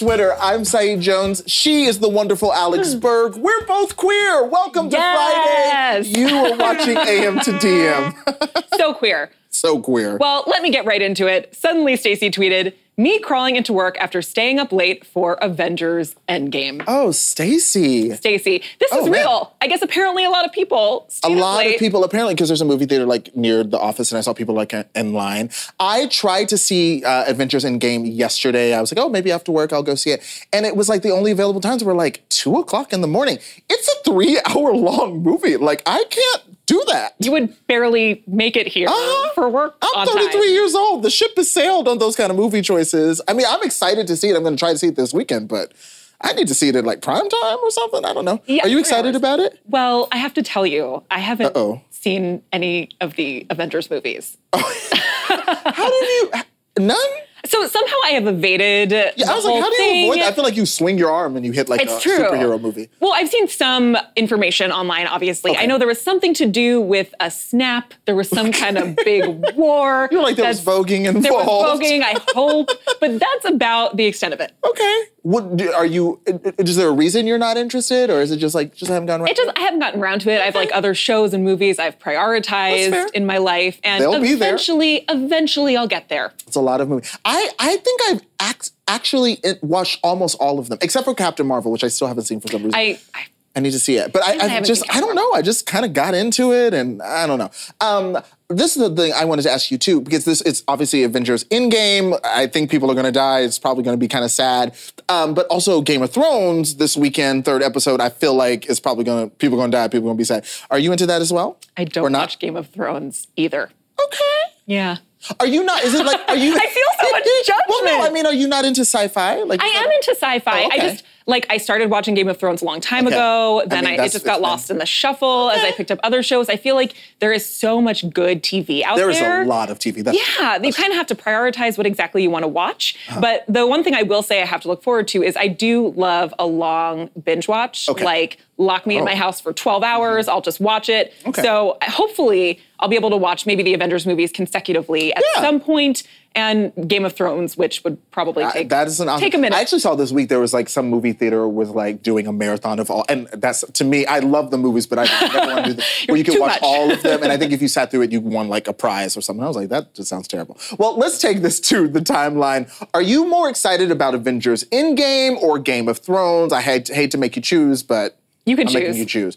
[0.00, 0.34] Twitter.
[0.40, 1.42] I'm Saeed Jones.
[1.46, 3.00] She is the wonderful Alex hmm.
[3.00, 3.36] Berg.
[3.36, 4.46] We're both queer.
[4.46, 6.06] Welcome to Yes.
[6.10, 6.18] Friday.
[6.18, 8.76] You are watching AM to DM.
[8.78, 9.30] so queer.
[9.50, 10.16] so queer.
[10.16, 11.54] Well, let me get right into it.
[11.54, 12.72] Suddenly, Stacy tweeted,
[13.04, 18.14] "Me crawling into work after staying up late for Avengers Endgame." oh, Stacy.
[18.16, 19.12] Stacy, this Oh, is man.
[19.24, 19.52] real.
[19.62, 21.08] I guess apparently a lot of people.
[21.24, 24.18] A lot of people, apparently, because there's a movie theater like near the office, and
[24.18, 25.50] I saw people like in line.
[25.78, 28.74] I tried to see uh, Adventures in Game yesterday.
[28.74, 30.22] I was like, oh, maybe after work I'll go see it,
[30.52, 33.38] and it was like the only available times were like two o'clock in the morning.
[33.68, 35.56] It's a three-hour long movie.
[35.56, 37.08] Like I can't do that.
[37.18, 39.30] You would barely make it here Uh-huh.
[39.34, 40.42] for work I'm on 33 time.
[40.58, 41.02] years old.
[41.02, 43.20] The ship has sailed on those kind of movie choices.
[43.28, 44.36] I mean, I'm excited to see it.
[44.36, 45.72] I'm going to try to see it this weekend, but
[46.20, 48.04] I need to see it at like prime time or something.
[48.04, 48.38] I don't know.
[48.46, 49.58] Yeah, Are you excited about it?
[49.66, 51.80] Well, I have to tell you, I haven't Uh-oh.
[51.90, 54.36] seen any of the Avengers movies.
[54.54, 56.30] How did you?
[56.78, 57.10] None?
[57.46, 58.90] So somehow I have evaded.
[59.16, 60.32] Yeah, I was like, how do you avoid that?
[60.32, 62.18] I feel like you swing your arm and you hit like It's a true.
[62.18, 62.88] superhero movie.
[63.00, 65.52] Well, I've seen some information online, obviously.
[65.52, 65.60] Okay.
[65.62, 67.94] I know there was something to do with a snap.
[68.04, 69.24] There was some kind of big
[69.56, 70.08] war.
[70.10, 71.82] You're like, there was voguing There was involved.
[71.82, 72.70] voguing, I hope.
[73.00, 74.52] But that's about the extent of it.
[74.64, 75.02] Okay.
[75.22, 76.18] What are you?
[76.26, 78.90] i- i- Is there a reason you're not interested, or is it just like just
[78.90, 79.30] haven't gone right?
[79.30, 80.40] It just I haven't gotten around to it.
[80.40, 83.80] I have like other shows and movies I've prioritized in my life.
[83.84, 86.32] And They'll eventually, eventually I'll get there.
[86.46, 87.16] It's a lot of movies.
[87.30, 91.70] I I think I've act, actually watched almost all of them, except for Captain Marvel,
[91.70, 92.74] which I still haven't seen for some reason.
[92.74, 94.12] I, I I need to see it.
[94.12, 95.32] But I, I I, just, I don't know.
[95.32, 97.50] I just kind of got into it and I don't know.
[97.80, 98.16] Um,
[98.48, 101.44] this is the thing I wanted to ask you too, because this it's obviously Avengers
[101.44, 102.18] Endgame.
[102.24, 103.40] I think people are going to die.
[103.40, 104.76] It's probably going to be kind of sad.
[105.08, 108.00] Um, but also Game of Thrones this weekend, third episode.
[108.00, 109.88] I feel like is probably going to people going to die.
[109.88, 110.44] People going to be sad.
[110.70, 111.58] Are you into that as well?
[111.76, 112.20] I don't or not?
[112.20, 113.70] watch Game of Thrones either.
[114.04, 114.40] Okay.
[114.66, 114.98] Yeah.
[115.38, 115.82] Are you not?
[115.84, 116.20] Is it like?
[116.28, 116.54] Are you?
[116.56, 117.60] I feel so much judgment.
[117.68, 118.04] Well, no.
[118.04, 119.42] I mean, are you not into sci-fi?
[119.42, 120.62] Like I am into sci-fi.
[120.62, 120.80] Oh, okay.
[120.80, 123.14] I just like I started watching Game of Thrones a long time Okay.
[123.14, 123.60] ago.
[123.60, 125.90] I Then mean, I, it just got lost been- in the shuffle as I picked
[125.92, 126.48] up other shows.
[126.48, 129.12] I feel like there is so much good TV out there.
[129.12, 130.02] There is a lot of TV.
[130.02, 132.96] That's Yeah, you kind of have to prioritize what exactly you want to watch.
[133.08, 133.20] Uh-huh.
[133.20, 135.46] But the one thing I will say I have to look forward to is I
[135.48, 137.88] do love a long binge watch.
[137.88, 138.04] Okay.
[138.04, 139.06] Like lock me in Oh.
[139.06, 141.14] my house for 12 hours, I'll just watch it.
[141.26, 141.42] Okay.
[141.42, 145.42] So hopefully I'll be able to watch maybe the Avengers movies consecutively at Yeah.
[145.42, 146.02] some point
[146.34, 149.20] and Game of Thrones, which would probably I- take that is an awesome.
[149.20, 149.56] take a minute.
[149.56, 152.32] I actually saw this week there was like some movie theater was like doing a
[152.32, 154.06] marathon of all, and that's to me.
[154.06, 156.52] I love the movies, but I never want to do that where you can watch
[156.52, 156.60] much.
[156.62, 157.22] all of them.
[157.24, 159.44] And I think if you sat through it, you won like a prize or something.
[159.44, 160.56] I was like, that just sounds terrible.
[160.78, 162.70] Well, let's take this to the timeline.
[162.94, 166.52] Are you more excited about Avengers Endgame or Game of Thrones?
[166.52, 168.16] I hate hate to make you choose, but
[168.46, 168.98] You can I'm making choose.
[168.98, 169.36] you choose.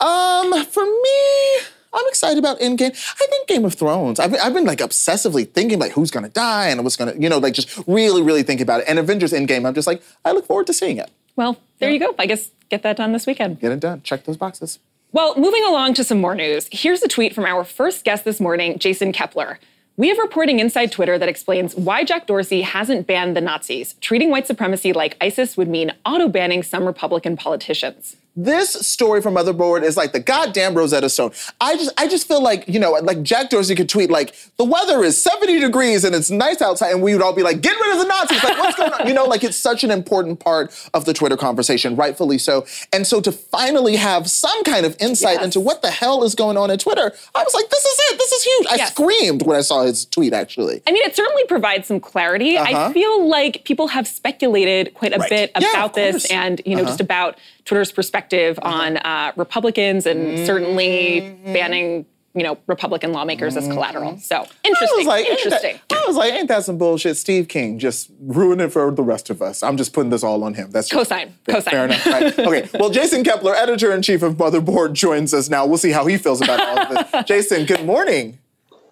[0.00, 1.58] Um, for me,
[1.94, 2.90] I'm excited about Endgame.
[2.90, 4.18] I think Game of Thrones.
[4.18, 7.28] I've been, I've been like obsessively thinking like who's gonna die and what's gonna, you
[7.28, 8.86] know, like just really, really think about it.
[8.88, 11.10] And Avengers Endgame, I'm just like, I look forward to seeing it.
[11.36, 12.14] Well, there you go.
[12.18, 13.60] I guess get that done this weekend.
[13.60, 14.02] Get it done.
[14.02, 14.78] Check those boxes.
[15.12, 18.40] Well, moving along to some more news, here's a tweet from our first guest this
[18.40, 19.58] morning, Jason Koebler.
[19.98, 23.94] We have reporting inside Twitter that explains why Jack Dorsey hasn't banned the Nazis.
[24.00, 28.16] Treating white supremacy like ISIS would mean auto banning some Republican politicians.
[28.34, 31.32] This story from Motherboard is like the goddamn Rosetta Stone.
[31.60, 34.64] I just, I just feel like, you know, like Jack Dorsey could tweet like, the
[34.64, 37.78] weather is 70 degrees and it's nice outside, and we would all be like, get
[37.78, 38.42] rid of the Nazis.
[38.42, 39.06] Like, what's going on?
[39.06, 42.64] You know, like it's such an important part of the Twitter conversation, rightfully so.
[42.90, 45.44] And so to finally have some kind of insight Yes.
[45.44, 48.18] into what the hell is going on in Twitter, I was like, this is it.
[48.18, 48.66] This is huge.
[48.70, 48.92] I Yes.
[48.92, 50.80] screamed when I saw his tweet, actually.
[50.86, 52.56] I mean, it certainly provides some clarity.
[52.56, 52.86] Uh-huh.
[52.88, 55.28] I feel like people have speculated quite a Right.
[55.28, 56.24] bit about of this.
[56.24, 56.34] Uh-huh.
[56.40, 61.52] and, you know, just about Twitter's perspective on uh, Republicans and certainly Mm-hmm.
[61.52, 64.18] banning, you know, Republican lawmakers as collateral.
[64.18, 64.88] So interesting.
[64.90, 65.80] I was like, ain't interesting.
[65.90, 67.16] That, I was like, ain't that some bullshit?
[67.16, 69.62] Steve King just ruined it for the rest of us.
[69.62, 70.70] I'm just putting this all on him.
[70.70, 71.30] That's just, Cosign.
[71.46, 71.70] Yeah, Cosign.
[71.70, 72.06] Fair enough.
[72.06, 72.38] Right.
[72.38, 72.68] Okay.
[72.78, 75.66] Well, Jason Koebler, editor in chief of Motherboard, joins us now.
[75.66, 77.24] We'll see how he feels about all of this.
[77.26, 78.38] Jason, good morning.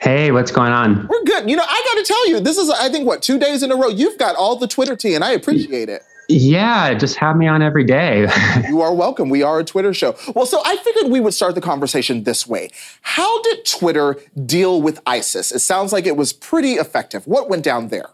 [0.01, 1.07] Hey, what's going on?
[1.09, 1.49] We're good.
[1.51, 3.71] You know, I got to tell you, this is, I think, what two days in
[3.71, 3.89] a row.
[3.89, 6.03] You've got all the Twitter tea, and I appreciate it.
[6.31, 8.29] Yeah, just have me on every day.
[8.69, 9.31] You are welcome.
[9.31, 10.15] We are a Twitter show.
[10.35, 12.71] Well, so I figured we would start the conversation this way.
[13.03, 14.17] How did Twitter
[14.47, 15.51] deal with ISIS?
[15.51, 17.27] It sounds like it was pretty effective.
[17.27, 18.11] What went down there?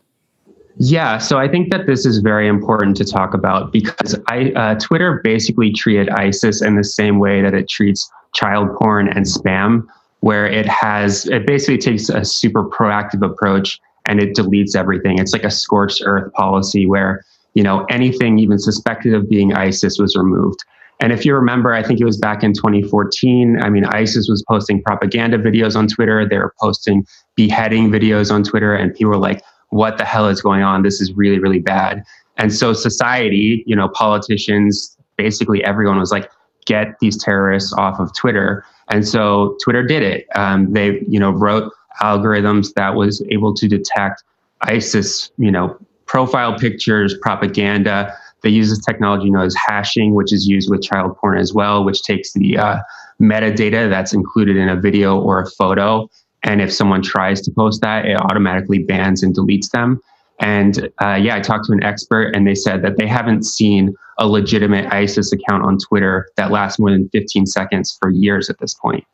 [0.78, 4.74] yeah, so I think that this is very important to talk about because I, uh,
[4.74, 9.86] Twitter basically treated ISIS in the same way that it treats child porn and spam,
[10.20, 15.18] where it has, it basically takes a super proactive approach and it deletes everything.
[15.18, 17.24] It's like a scorched earth policy where,
[17.56, 20.62] you know, anything even suspected of being ISIS was removed.
[21.00, 23.58] And if you remember, I think it was back in 2014.
[23.62, 26.28] I mean, ISIS was posting propaganda videos on Twitter.
[26.28, 30.42] They were posting beheading videos on Twitter, and people were like, what the hell is
[30.42, 30.82] going on?
[30.82, 32.04] This is really, really bad.
[32.36, 36.30] And so society, you know, politicians, basically everyone was like,
[36.66, 38.66] get these terrorists off of Twitter.
[38.90, 40.26] And so Twitter did it.
[40.34, 41.72] Um, they, you know, wrote
[42.02, 44.22] algorithms that was able to detect
[44.60, 48.16] ISIS, you know, profile pictures, propaganda.
[48.42, 51.84] They use this technology known as hashing, which is used with child porn as well,
[51.84, 52.78] which takes the uh,
[53.20, 56.08] metadata that's included in a video or a photo.
[56.42, 60.00] And if someone tries to post that, it automatically bans and deletes them.
[60.38, 63.94] And uh, yeah, I talked to an expert, and they said that they haven't seen
[64.18, 68.58] a legitimate ISIS account on Twitter that lasts more than 15 seconds for years at
[68.58, 69.04] this point.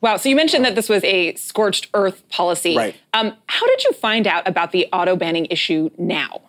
[0.00, 0.16] Wow.
[0.18, 2.76] So you mentioned that this was a scorched earth policy.
[2.76, 2.96] Right.
[3.14, 6.42] Um, how did you find out about the auto banning issue now?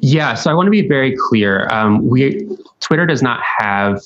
[0.00, 0.34] Yeah.
[0.34, 1.66] So I want to be very clear.
[1.70, 2.46] Um, we
[2.80, 4.00] Twitter does not have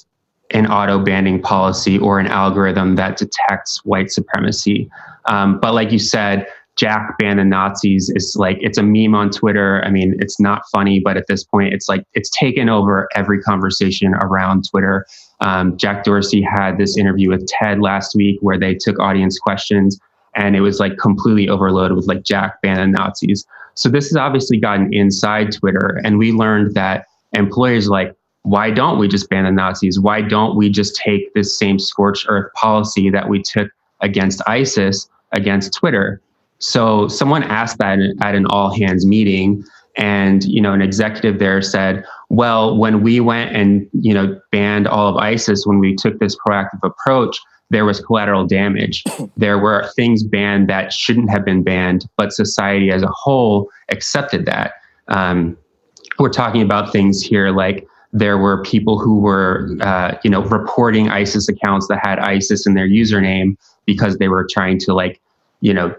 [0.52, 4.88] an auto banning policy or an algorithm that detects white supremacy.
[5.26, 6.46] Um, but like you said,
[6.76, 9.82] Jack ban the Nazis is like it's a meme on Twitter.
[9.84, 13.40] I mean, it's not funny, but at this point, it's like it's taken over every
[13.40, 15.06] conversation around Twitter.
[15.40, 19.98] Um, Jack Dorsey had this interview with TED last week where they took audience questions,
[20.34, 23.46] and it was like completely overloaded with like Jack ban the Nazis.
[23.74, 28.98] So this has obviously gotten inside Twitter, and we learned that employers like, why don't
[28.98, 29.98] we just ban the Nazis?
[29.98, 33.68] Why don't we just take this same scorched earth policy that we took
[34.00, 36.20] against ISIS against Twitter?
[36.58, 39.64] So someone asked that at an all hands meeting
[39.96, 44.86] and you know an executive there said, "Well, when we went and you know banned
[44.86, 47.38] all of ISIS when we took this proactive approach,
[47.70, 49.02] there was collateral damage.
[49.36, 54.46] There were things banned that shouldn't have been banned, but society as a whole accepted
[54.46, 54.74] that."
[55.08, 55.56] Um,
[56.18, 61.10] we're talking about things here like there were people who were, uh, you know, reporting
[61.10, 65.20] ISIS accounts that had ISIS in their username because they were trying to like,
[65.60, 65.94] you know,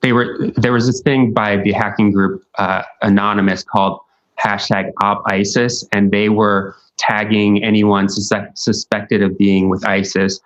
[0.00, 4.00] they were there was this thing by the hacking group uh, Anonymous called
[4.42, 10.40] hashtag op ISIS, and they were tagging anyone sus- suspected of being with ISIS.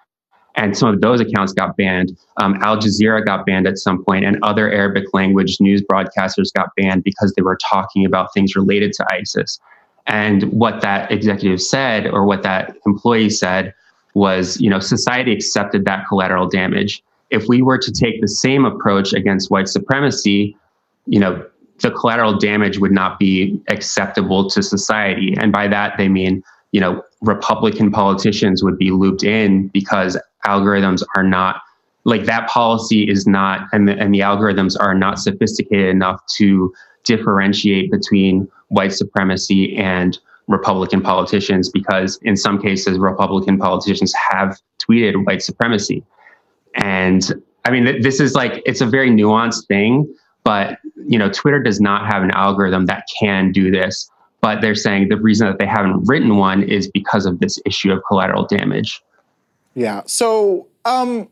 [0.57, 2.17] And some of those accounts got banned.
[2.39, 6.71] Um, Al Jazeera got banned at some point, and other Arabic language news broadcasters got
[6.77, 9.61] banned because they were talking about things related to ISIS.
[10.07, 13.75] And what that executive said, or what that employee said,
[14.15, 18.65] was, you know, society accepted that collateral damage if we were to take the same
[18.65, 20.57] approach against white supremacy,
[21.07, 21.45] you know,
[21.81, 25.35] the collateral damage would not be acceptable to society.
[25.39, 26.43] And by that, they mean,
[26.73, 31.63] you know, Republican politicians would be looped in because algorithms are not
[32.05, 36.73] like that policy is not, and the, and the algorithms are not sophisticated enough to
[37.05, 45.27] differentiate between white supremacy and Republican politicians because in some cases, Republican politicians have tweeted
[45.27, 46.03] white supremacy.
[46.75, 47.31] And
[47.67, 50.13] I mean, this is like, it's a very nuanced thing,
[50.49, 54.11] but, you know, Twitter does not have an algorithm that can do this.
[54.41, 57.93] But they're saying the reason that they haven't written one is because of this issue
[57.93, 59.03] of collateral damage.
[59.75, 60.05] Yeah.
[60.07, 61.29] So, um,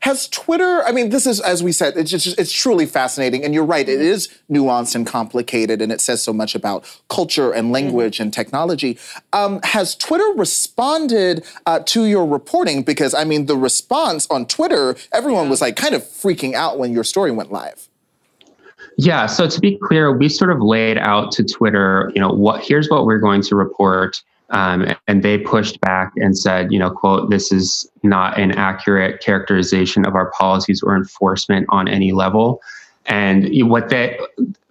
[0.00, 3.44] has Twitter, I mean, this is, as we said, it's just, it's truly fascinating.
[3.44, 7.52] And you're right, it is nuanced and complicated, and it says so much about culture
[7.52, 8.98] and language and technology.
[9.32, 12.82] Um, has Twitter responded uh, to your reporting?
[12.82, 15.50] Because, I mean, the response on Twitter, everyone yeah.
[15.50, 17.85] was like kind of freaking out when your story went live.
[18.98, 22.64] Yeah, so to be clear, we sort of laid out to Twitter, you know, what
[22.64, 26.90] here's what we're going to report um, and they pushed back and said, you know,
[26.90, 32.60] quote, this is not an accurate characterization of our policies or enforcement on any level.
[33.06, 34.18] And what that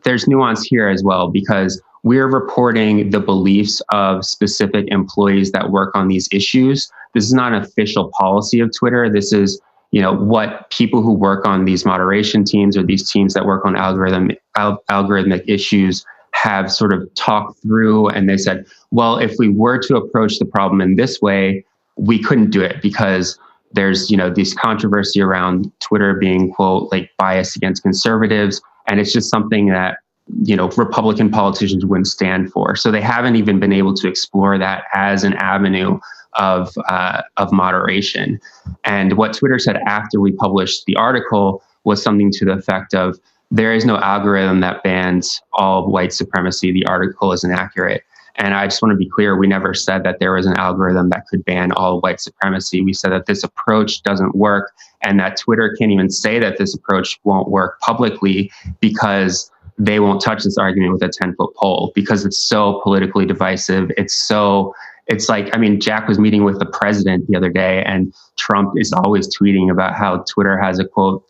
[0.03, 5.96] there's nuance here as well because we're reporting the beliefs of specific employees that work
[5.96, 6.91] on these issues.
[7.13, 9.10] This is not an official policy of Twitter.
[9.10, 9.60] This is
[9.96, 13.66] you know what people who work on these moderation teams or these teams that work
[13.66, 19.36] on algorithm al- algorithmic issues have sort of talked through and they said, well, if
[19.40, 21.64] we were to approach the problem in this way,
[21.96, 23.40] we couldn't do it because
[23.72, 28.62] there's, you know, this controversy around Twitter being, quote, like biased against conservatives.
[28.88, 30.00] And it's just something that,
[30.44, 32.75] you know, Republican politicians wouldn't stand for.
[32.75, 36.02] So they haven't even been able to explore that as an avenue
[36.38, 38.39] of, uh, of moderation.
[38.84, 43.20] And what Twitter said after we published the article was something to the effect of,
[43.51, 46.72] there is no algorithm that bans all white supremacy.
[46.72, 48.04] The article is inaccurate.
[48.38, 51.10] And I just want to be clear we never said that there was an algorithm
[51.10, 52.82] that could ban all white supremacy.
[52.82, 56.75] We said that this approach doesn't work and that Twitter can't even say that this
[56.75, 58.51] approach won't work publicly
[58.82, 63.25] because they won't touch this argument with a 10 foot pole because it's so politically
[63.25, 63.92] divisive.
[63.98, 64.74] It's so
[65.08, 68.74] it's like i mean jack was meeting with the president the other day and trump
[68.78, 71.24] is always tweeting about how twitter has a quote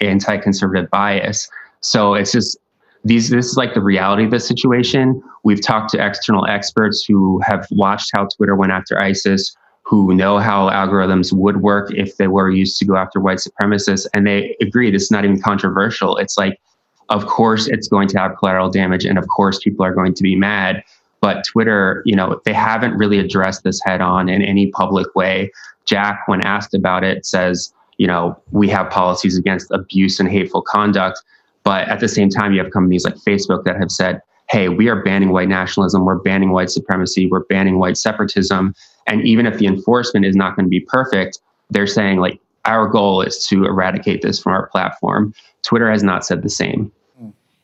[0.00, 1.48] anti-conservative bias
[1.80, 2.58] so it's just
[3.04, 5.22] these this is like the reality of the situation.
[5.42, 10.38] We've talked to external experts who have watched how Twitter went after ISIS, who know
[10.38, 14.54] how algorithms would work if they were used to go after white supremacists, and they
[14.60, 16.16] agree this is not even controversial.
[16.18, 16.60] It's like,
[17.08, 20.22] of course, it's going to have collateral damage, and of course, people are going to
[20.22, 20.84] be mad.
[21.20, 25.50] But Twitter, you know, they haven't really addressed this head on in any public way.
[25.84, 30.62] Jack, when asked about it, says, you know, we have policies against abuse and hateful
[30.62, 31.20] conduct.
[31.62, 34.88] But at the same time, you have companies like Facebook that have said, hey, we
[34.88, 38.74] are banning white nationalism, we're banning white supremacy, we're banning white separatism.
[39.06, 42.88] And even if the enforcement is not going to be perfect, they're saying, like, our
[42.88, 45.34] goal is to eradicate this from our platform.
[45.62, 46.90] Twitter has not said the same.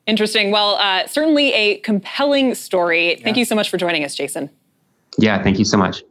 [0.06, 0.50] Interesting.
[0.50, 3.20] Well, uh, certainly a compelling story.
[3.22, 4.50] Thank you so much for joining us, Jason.
[5.18, 6.02] Yeah, thank you so much.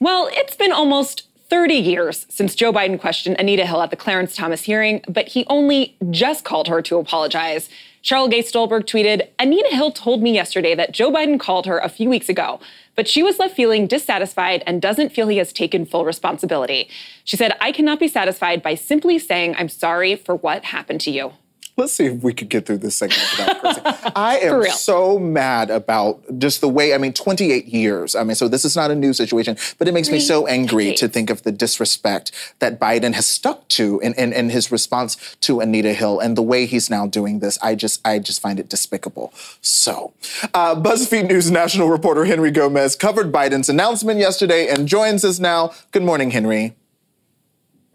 [0.00, 4.36] Well, it's been almost 30 years since Joe Biden questioned Anita Hill at the Clarence
[4.36, 7.70] Thomas hearing, but he only just called her to apologize.
[8.02, 11.88] Sheryl Gay Stolberg tweeted Anita Hill told me yesterday that Joe Biden called her a
[11.88, 12.60] few weeks ago,
[12.94, 16.88] but she was left feeling dissatisfied and doesn't feel he has taken full responsibility.
[17.24, 21.10] She said, I cannot be satisfied by simply saying, I'm sorry for what happened to
[21.10, 21.32] you.
[21.78, 24.12] Let's see if we could get through this segment without cursing.
[24.16, 28.16] I am so mad about just the way, I mean, 28 years.
[28.16, 30.92] I mean, so this is not a new situation, but it makes me so angry
[30.94, 35.36] to think of the disrespect that Biden has stuck to in, in, in his response
[35.42, 37.56] to Anita Hill and the way he's now doing this.
[37.62, 39.32] I just, I just find it despicable.
[39.60, 40.12] So,
[40.54, 45.72] uh, BuzzFeed News national reporter Henry Gomez covered Biden's announcement yesterday and joins us now.
[45.92, 46.74] Good morning, Henry.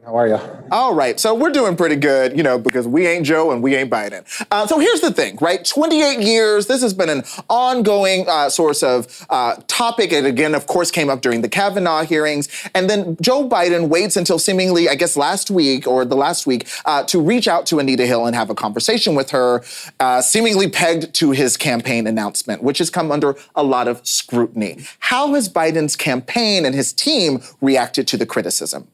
[0.05, 0.37] How are you?
[0.69, 1.17] All right.
[1.17, 4.25] So we're doing pretty good, you know, because we ain't Joe and we ain't Biden.
[4.51, 5.63] Uh, so here's the thing, right?
[5.63, 6.67] 28 years.
[6.67, 10.11] This has been an ongoing uh, source of uh, topic.
[10.11, 12.49] It again, of course, came up during the Kavanaugh hearings.
[12.75, 16.67] And then Joe Biden waits until seemingly, I guess, last week or the last week
[16.83, 19.63] uh, to reach out to Anita Hill and have a conversation with her,
[20.01, 24.79] uh, seemingly pegged to his campaign announcement, which has come under a lot of scrutiny.
[24.99, 28.89] How has Biden's campaign and his team reacted to the criticism?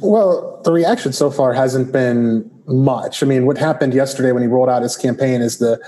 [0.00, 3.22] Well, the reaction so far hasn't been much.
[3.22, 5.80] I mean, what happened yesterday when he rolled out his campaign is the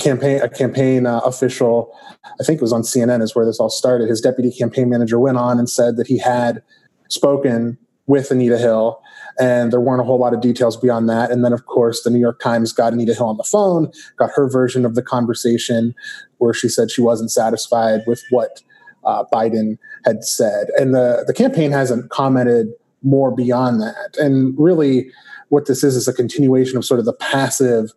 [0.00, 1.96] campaign a campaign uh, official,
[2.40, 4.08] I think it was on CNN, is where this all started.
[4.08, 6.62] His deputy campaign manager went on and said that he had
[7.08, 9.00] spoken with Anita Hill,
[9.38, 11.30] and there weren't a whole lot of details beyond that.
[11.30, 14.30] And then, of course, the New York Times got Anita Hill on the phone, got
[14.34, 15.94] her version of the conversation,
[16.38, 18.62] where she said she wasn't satisfied with what
[19.06, 20.68] uh, Biden had said.
[20.76, 22.68] And the, the campaign hasn't commented
[23.02, 24.16] more beyond that.
[24.18, 25.10] And really,
[25.48, 27.92] what this is is a continuation of sort of the passive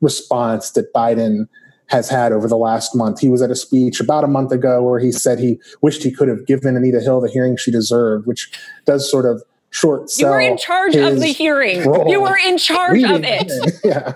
[0.00, 1.48] response that Biden
[1.86, 3.20] has had over the last month.
[3.20, 6.10] He was at a speech about a month ago where he said he wished he
[6.10, 8.50] could have given Anita Hill the hearing she deserved, which
[8.86, 10.28] does sort of short sell.
[10.28, 11.84] You were in charge of the hearing.
[11.84, 12.08] Role.
[12.08, 13.80] You were in charge of it.
[13.84, 14.14] yeah.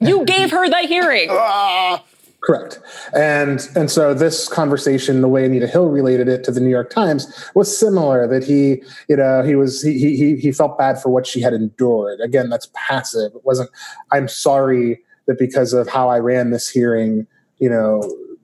[0.00, 1.28] you gave her the hearing.
[1.30, 2.04] Ah.
[2.42, 2.80] Correct.
[3.14, 6.90] And and so this conversation, the way Anita Hill related it to the New York
[6.90, 8.26] Times, was similar.
[8.26, 11.52] That he, you know, he was he he he felt bad for what she had
[11.52, 12.20] endured.
[12.20, 13.32] Again, that's passive.
[13.34, 13.70] It wasn't.
[14.10, 18.02] I'm sorry that because of how I ran this hearing, you know,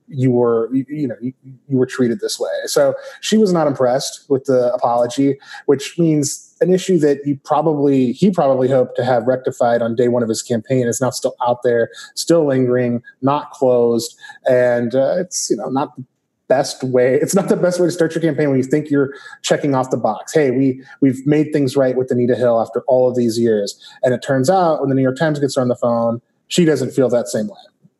[0.08, 1.32] you were you, you know you,
[1.68, 2.50] you were treated this way.
[2.66, 8.12] So she was not impressed with the apology, which means an issue that he probably
[8.12, 11.34] he probably hoped to have rectified on day one of his campaign is now still
[11.46, 14.16] out there, still lingering, not closed,
[14.48, 16.04] and uh, it's you know not the
[16.48, 17.14] best way.
[17.14, 19.12] It's not the best way to start your campaign when you think you're
[19.42, 20.32] checking off the box.
[20.32, 24.14] Hey, we we've made things right with Anita Hill after all of these years, and
[24.14, 26.90] it turns out when the New York Times gets her on the phone, she doesn't
[26.90, 27.56] feel that same way.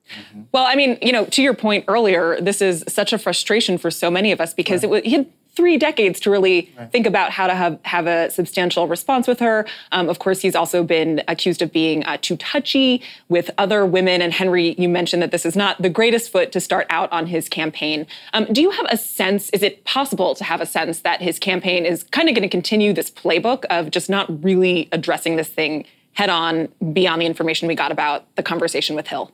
[0.09, 0.43] Mm-hmm.
[0.53, 3.91] Well, I mean, you know, to your point earlier, this is such a frustration for
[3.91, 4.85] so many of us because right.
[4.85, 5.27] it was he had
[5.59, 6.93] three decades to really right.
[6.93, 9.67] think about how to have, have a substantial response with her.
[9.91, 14.23] Um, of course, he's also been accused of being uh, too touchy with other women.
[14.23, 17.27] And Henry, you mentioned that this is not the greatest foot to start out on
[17.27, 18.07] his campaign.
[18.35, 21.41] Um, do you have a sense, is it possible to have a sense that his
[21.41, 25.49] campaign is kind of going to continue this playbook of just not really addressing this
[25.49, 29.33] thing head on beyond the information we got about the conversation with Hill?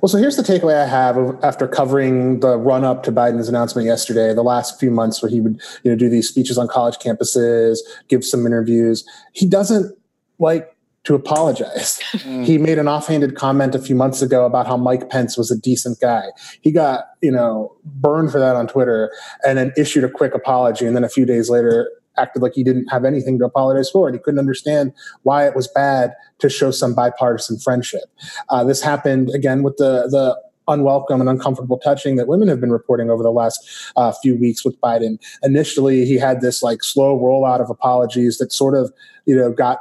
[0.00, 3.86] Well, so here's the takeaway I have after covering the run up to Biden's announcement
[3.86, 6.96] yesterday, the last few months where he would, you know, do these speeches on college
[6.96, 9.04] campuses, give some interviews.
[9.32, 9.96] He doesn't
[10.38, 12.00] like to apologize.
[12.22, 12.44] Mm.
[12.44, 15.58] He made an offhanded comment a few months ago about how Mike Pence was a
[15.58, 16.26] decent guy.
[16.60, 19.10] He got, you know, burned for that on Twitter
[19.44, 20.86] and then issued a quick apology.
[20.86, 24.08] And then a few days later, acted like he didn't have anything to apologize for,
[24.08, 24.92] and he couldn't understand
[25.22, 28.04] why it was bad to show some bipartisan friendship.
[28.48, 30.36] Uh, this happened again with the the
[30.68, 34.64] unwelcome and uncomfortable touching that women have been reporting over the last uh, few weeks
[34.64, 35.18] with Biden.
[35.42, 38.92] Initially, he had this like slow rollout of apologies that sort of
[39.26, 39.80] you know got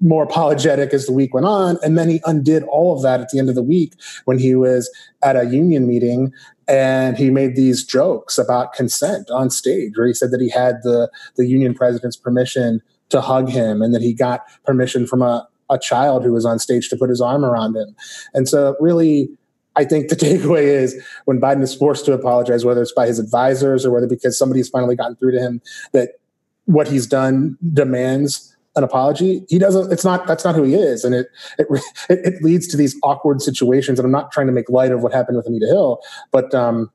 [0.00, 1.78] more apologetic as the week went on.
[1.82, 4.54] And then he undid all of that at the end of the week when he
[4.54, 4.90] was
[5.22, 6.32] at a union meeting
[6.68, 10.76] and he made these jokes about consent on stage where he said that he had
[10.82, 15.48] the, the union president's permission to hug him and that he got permission from a,
[15.70, 17.96] a child who was on stage to put his arm around him.
[18.34, 19.30] And so really,
[19.76, 23.18] I think the takeaway is when Biden is forced to apologize, whether it's by his
[23.18, 26.20] advisors or whether because somebody's finally gotten through to him that
[26.66, 29.44] what he's done demands an apology.
[29.48, 29.92] He doesn't.
[29.92, 30.26] It's not.
[30.26, 31.66] That's not who he is, and it it
[32.08, 33.98] it, leads to these awkward situations.
[33.98, 36.90] And I'm not trying to make light of what happened with Anita Hill, but um,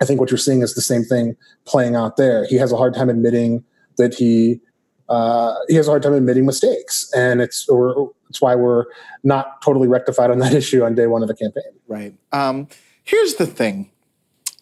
[0.00, 2.46] I think what you're seeing is the same thing playing out there.
[2.46, 3.64] He has a hard time admitting
[3.98, 4.60] that he
[5.08, 8.86] uh, he has a hard time admitting mistakes, and it's or it's why we're
[9.22, 11.72] not totally rectified on that issue on day one of the campaign.
[11.86, 12.14] Right.
[12.32, 12.68] Um,
[13.04, 13.90] here's the thing.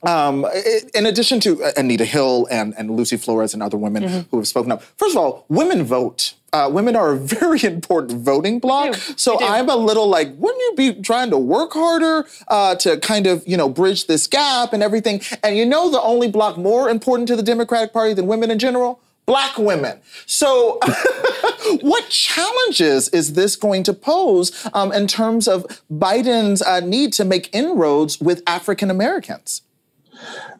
[0.06, 0.46] Um,
[0.94, 4.20] in addition to Anita Hill and, and Lucy Flores and other women mm-hmm.
[4.30, 6.34] who have spoken up, first of all, women vote.
[6.52, 8.94] Uh, women are a very important voting bloc.
[9.16, 13.26] So I'm a little like, wouldn't you be trying to work harder uh, to kind
[13.26, 15.20] of, you know, bridge this gap and everything?
[15.42, 18.60] And you know, the only bloc more important to the Democratic Party than women in
[18.60, 19.00] general?
[19.26, 20.00] Black women.
[20.26, 20.78] So,
[21.80, 27.24] what challenges is this going to pose um, in terms of Biden's uh, need to
[27.24, 29.62] make inroads with African Americans?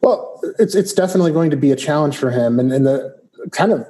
[0.00, 3.14] Well, it's it's definitely going to be a challenge for him, and, and the
[3.50, 3.86] kind of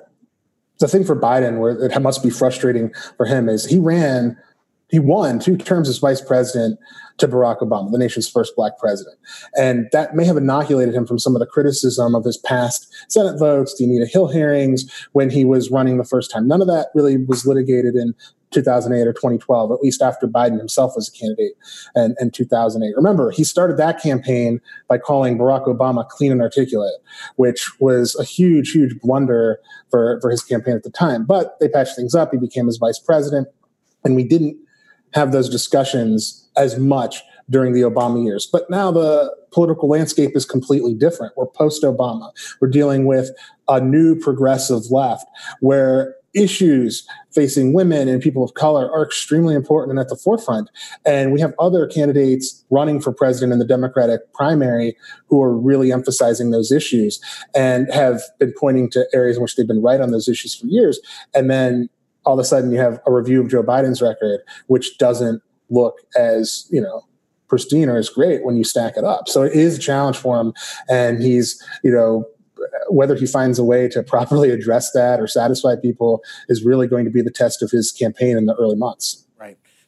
[0.81, 4.37] the thing for Biden, where it must be frustrating for him, is he ran,
[4.89, 6.79] he won two terms as vice president
[7.19, 9.17] to Barack Obama, the nation's first black president.
[9.57, 13.39] And that may have inoculated him from some of the criticism of his past Senate
[13.39, 16.49] votes, the Anita Hill hearings when he was running the first time.
[16.49, 18.15] None of that really was litigated in
[18.55, 21.53] 2008 or 2012, at least after Biden himself was a candidate
[21.95, 22.97] in 2008.
[22.97, 26.95] Remember, he started that campaign by calling Barack Obama clean and articulate,
[27.37, 29.59] which was a huge, huge blunder
[29.91, 31.25] for, for his campaign at the time.
[31.25, 32.31] But they patched things up.
[32.33, 33.49] He became his vice president.
[34.05, 34.57] And we didn't
[35.15, 38.49] have those discussions as much during the Obama years.
[38.51, 41.37] But now the political landscape is completely different.
[41.37, 42.31] We're post Obama.
[42.61, 43.31] We're dealing with
[43.69, 45.27] a new progressive left
[45.61, 50.69] where issues facing women and people of color are extremely important and at the forefront.
[51.05, 55.93] And we have other candidates running for president in the Democratic primary who are really
[55.93, 57.21] emphasizing those issues
[57.55, 60.67] and have been pointing to areas in which they've been right on those issues for
[60.67, 61.01] years.
[61.35, 61.89] And then
[62.25, 66.01] all of a sudden you have a review of Joe Biden's record, which doesn't look
[66.17, 67.03] as, you know,
[67.49, 69.29] pristine or as great when you stack it up.
[69.29, 70.53] So it is a challenge for him.
[70.89, 72.25] And he's, you know,
[72.89, 77.05] whether he finds a way to properly address that or satisfy people is really going
[77.05, 79.24] to be the test of his campaign in the early months.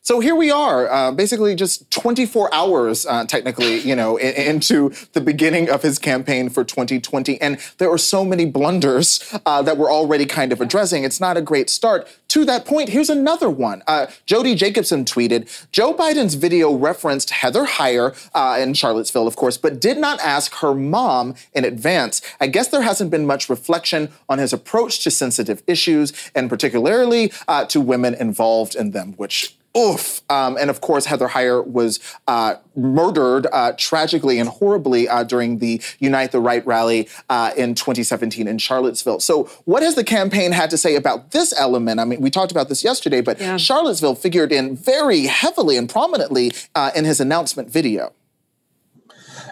[0.06, 4.92] So here we are, uh, basically just 24 hours, uh, technically, you know, in, into
[5.14, 9.76] the beginning of his campaign for 2020, and there are so many blunders uh, that
[9.76, 11.02] we're already kind of addressing.
[11.02, 12.06] It's not a great start.
[12.28, 13.82] To that point, here's another one.
[13.88, 19.58] Uh, Jodi Jacobson tweeted: Joe Biden's video referenced Heather Heyer uh, in Charlottesville, of course,
[19.58, 22.22] but did not ask her mom in advance.
[22.40, 27.32] I guess there hasn't been much reflection on his approach to sensitive issues, and particularly
[27.48, 30.22] uh, to women involved in them, which oof.
[30.30, 35.58] Um, and of course, Heather Heyer was uh, murdered uh, tragically and horribly uh, during
[35.58, 39.20] the Unite the Right rally uh, in 2017 in Charlottesville.
[39.20, 42.00] So, what has the campaign had to say about this element?
[42.00, 43.56] I mean, we talked about this yesterday, but yeah.
[43.56, 48.12] Charlottesville figured in very heavily and prominently uh, in his announcement video.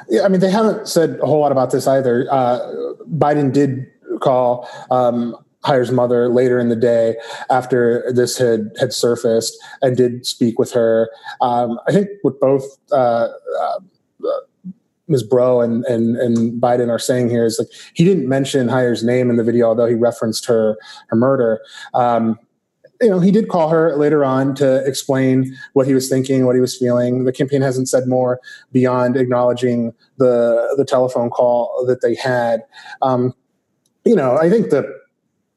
[0.08, 2.26] Yeah, I mean, they haven't said a whole lot about this either.
[2.30, 2.58] Uh,
[3.16, 7.16] Biden did call um, Heyer's mother later in the day
[7.50, 11.10] after this had had surfaced and did speak with her.
[11.40, 13.28] Um, I think what both uh,
[13.60, 13.78] uh,
[15.08, 15.22] Ms.
[15.22, 19.30] Bro and, and and Biden are saying here is like he didn't mention Heyer's name
[19.30, 20.76] in the video, although he referenced her
[21.08, 21.60] her murder.
[21.94, 22.38] Um,
[23.00, 26.54] you know, he did call her later on to explain what he was thinking, what
[26.54, 27.24] he was feeling.
[27.24, 28.40] The campaign hasn't said more
[28.72, 32.62] beyond acknowledging the the telephone call that they had.
[33.02, 33.34] Um,
[34.04, 35.03] you know, I think the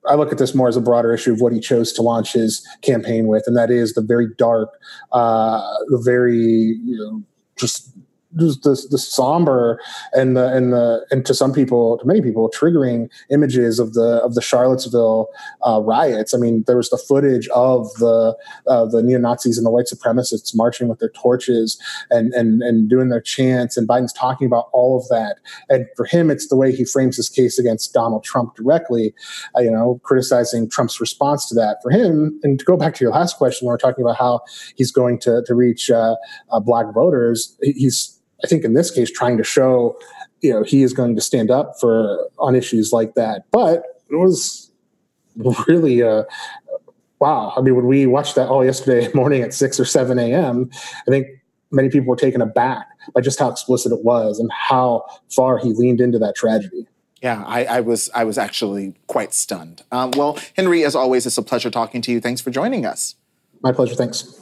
[0.06, 2.34] I look at this more as a broader issue of what he chose to launch
[2.34, 4.70] his campaign with, and that is the very dark,
[5.12, 7.24] uh, the very you know,
[7.58, 7.97] just
[8.36, 9.80] just the, the somber
[10.14, 14.22] and the and the and to some people to many people triggering images of the
[14.24, 15.30] of the Charlottesville
[15.66, 16.34] uh, riots.
[16.34, 18.38] I mean, there was the footage of the
[18.68, 22.90] uh, the neo Nazis and the white supremacists marching with their torches and and and
[22.90, 25.38] doing their chants, and Biden's talking about all of that.
[25.70, 29.14] And for him, it's the way he frames his case against Donald Trump directly.
[29.56, 31.78] Uh, you know, criticizing Trump's response to that.
[31.82, 34.42] For him, and to go back to your last question, we're talking about how
[34.76, 36.16] he's going to to reach uh,
[36.52, 37.58] uh, black voters.
[37.62, 39.98] He's I think in this case, trying to show,
[40.42, 43.46] you know, he is going to stand up for on issues like that.
[43.52, 44.72] But it was
[45.68, 46.26] really a,
[47.20, 47.54] wow.
[47.56, 50.70] I mean, when we watched that all yesterday morning at 6 or 7 a.m.,
[51.08, 51.28] I think
[51.72, 55.74] many people were taken aback by just how explicit it was and how far he
[55.74, 56.88] leaned into that tragedy.
[57.22, 59.82] Yeah, I, I was I was actually quite stunned.
[59.92, 62.22] Um, well, Henry, as always, it's a pleasure talking to you.
[62.22, 63.16] Thanks for joining us.
[63.64, 63.96] My pleasure.
[63.96, 64.40] Thanks.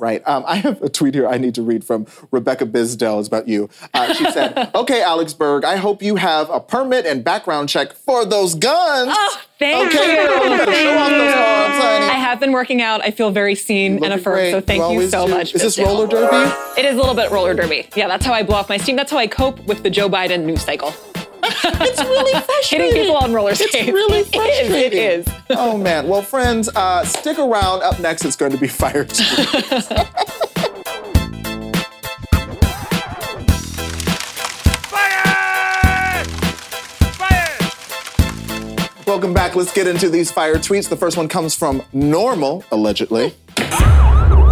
[0.00, 0.26] Right.
[0.26, 3.18] Um, I have a tweet here I need to read from Rebecca Bisdell.
[3.18, 3.68] It's about you.
[3.92, 7.92] Uh, she said, "Okay, Alex Berg, I hope you have a permit and background check
[7.92, 10.28] for those guns." Oh, thank okay, you.
[10.28, 12.06] girl, you Thank show off those arms, honey.
[12.06, 13.02] I have been working out.
[13.02, 14.36] I feel very seen and affirmed.
[14.36, 14.50] great.
[14.52, 15.34] So thank you always so do.
[15.34, 15.54] much.
[15.54, 16.50] Is this roller derby?
[16.78, 17.88] It is a little bit roller derby.
[17.94, 18.96] Yeah, that's how I blow off my steam.
[18.96, 20.94] That's how I cope with the Joe Biden news cycle.
[21.82, 22.86] It's really frustrating.
[22.88, 23.74] Hitting people on roller skates.
[23.74, 24.98] It's really It is, frustrating.
[24.98, 25.28] It is.
[25.50, 26.08] oh man.
[26.08, 27.82] Well, friends, uh, stick around.
[27.82, 30.10] Up next, it's going to be Fire Tweets.
[34.90, 36.24] Fire!
[37.14, 37.58] Fire!
[39.06, 39.54] Welcome back.
[39.54, 40.88] Let's get into these fire tweets.
[40.88, 43.34] The first one comes from Normal, allegedly.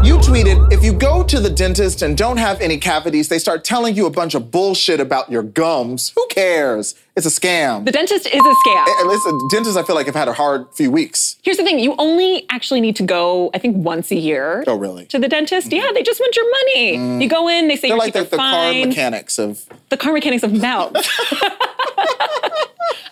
[0.09, 3.63] You tweeted, if you go to the dentist and don't have any cavities, they start
[3.63, 6.15] telling you a bunch of bullshit about your gums.
[6.17, 6.95] Who cares?
[7.15, 7.85] It's a scam.
[7.85, 8.87] The dentist is a scam.
[9.01, 11.37] And listen, dentists, I feel like have had a hard few weeks.
[11.43, 14.65] Here's the thing: you only actually need to go, I think, once a year.
[14.67, 15.05] Oh, really?
[15.09, 15.71] To the dentist?
[15.71, 16.97] Yeah, they just want your money.
[16.97, 17.23] Mm.
[17.23, 19.67] You go in, they say They're like the, the car mechanics of.
[19.91, 21.07] the car mechanics of mouths.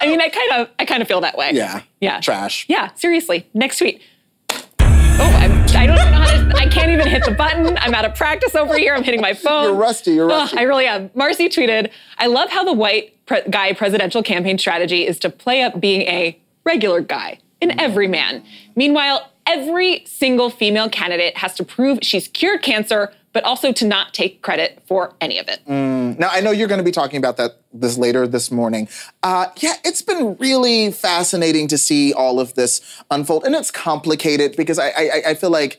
[0.01, 1.51] I mean, I kind of, I kind of feel that way.
[1.53, 1.83] Yeah.
[2.01, 2.23] Yeah.
[2.23, 2.65] Trash.
[2.71, 2.95] Yeah.
[2.95, 3.47] Seriously.
[3.53, 4.01] Next tweet.
[4.49, 4.57] Oh,
[5.19, 6.26] I'm, I don't even know how to.
[6.57, 7.77] I can't even hit the button.
[7.79, 8.95] I'm out of practice over here.
[8.95, 9.65] I'm hitting my phone.
[9.65, 10.59] You're rusty, you're Ugh, rusty.
[10.59, 11.11] I really am.
[11.15, 15.63] Marcy tweeted, "I love how the white pre- guy presidential campaign strategy is to play
[15.63, 18.43] up being a regular guy, an everyman.
[18.75, 24.15] Meanwhile, every single female candidate has to prove she's cured cancer." But also to not
[24.15, 25.61] take credit for any of it.
[25.69, 28.89] Now, I know you're going to be talking about that this later this morning.
[29.23, 34.57] Uh, yeah, it's been really fascinating to see all of this unfold, and it's complicated
[34.57, 35.79] because I, I, I feel like.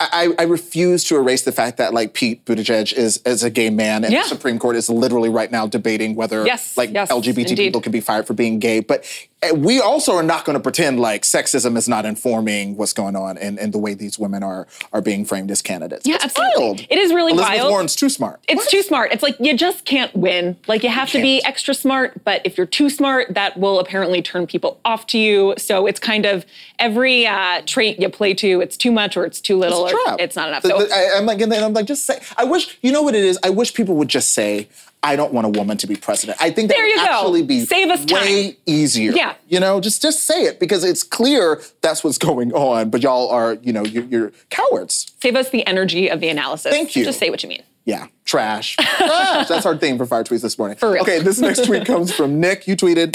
[0.00, 3.70] I, I refuse to erase the fact that like Pete Buttigieg is is a gay
[3.70, 4.22] man, and Yeah.
[4.22, 7.56] the Supreme Court is literally right now debating whether Yes, like yes, LGBT indeed.
[7.56, 8.80] people can be fired for being gay.
[8.80, 9.04] But
[9.52, 13.36] we also are not going to pretend like sexism is not informing what's going on
[13.38, 16.06] and, and the way these women are are being framed as candidates.
[16.06, 16.64] Yeah, it's absolutely.
[16.64, 16.80] wild.
[16.90, 17.70] It is really Elizabeth wild.
[17.70, 18.40] Warren's too smart.
[18.48, 19.12] It's too smart.
[19.12, 20.56] It's like you just can't win.
[20.66, 21.48] Like you have to be can't.
[21.52, 25.54] extra smart, but if you're too smart, that will apparently turn people off to you.
[25.58, 26.44] So it's kind of
[26.78, 30.16] every uh, trait you play to, it's too much or it's too little It's or
[30.20, 30.62] it's not enough.
[30.62, 32.20] The- So the- I, am like, and then I'm like, just say.
[32.36, 33.38] I wish you know what it is.
[33.42, 34.68] I wish people would just say,
[35.04, 37.02] "I don't want a woman to be president." I think that There would go.
[37.02, 38.22] actually be Save us time.
[38.22, 39.12] way easier.
[39.12, 39.34] Yeah.
[39.46, 42.90] you know, just just say it because it's clear that's what's going on.
[42.90, 45.12] But y'all are, you know, you're, you're cowards.
[45.22, 46.72] save us the energy of the analysis.
[46.72, 47.04] Thank you.
[47.04, 47.62] Just say what you mean.
[47.84, 48.76] Yeah, trash.
[48.80, 49.46] trash.
[49.48, 50.78] That's our theme for fire tweets this morning.
[50.78, 51.02] For real.
[51.02, 52.66] Okay, this next tweet comes from Nick.
[52.66, 53.14] You tweeted.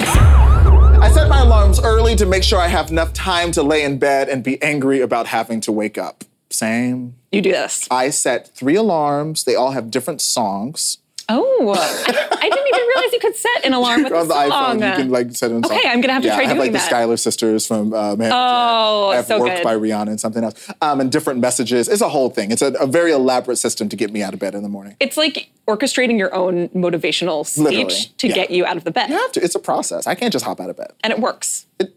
[1.01, 3.97] I set my alarms early to make sure I have enough time to lay in
[3.97, 6.23] bed and be angry about having to wake up.
[6.51, 7.15] Same.
[7.31, 7.87] You do this.
[7.89, 9.43] I set three alarms.
[9.45, 10.97] They all have different songs.
[11.31, 14.79] Oh, I, I didn't even realize you could set an alarm with on the song.
[14.79, 15.91] iPhone, you can like set it in Okay, song.
[15.91, 16.89] I'm gonna have to yeah, try I have doing like that.
[16.89, 18.31] the Skylar sisters from uh, Man.
[18.33, 19.63] Oh, I have so worked good.
[19.63, 21.87] by Rihanna and something else, um, and different messages.
[21.87, 22.51] It's a whole thing.
[22.51, 24.95] It's a, a very elaborate system to get me out of bed in the morning.
[24.99, 28.33] It's like orchestrating your own motivational speech Literally, to yeah.
[28.33, 29.09] get you out of the bed.
[29.09, 29.43] You have to.
[29.43, 30.07] It's a process.
[30.07, 30.91] I can't just hop out of bed.
[31.03, 31.67] And it works.
[31.79, 31.95] It,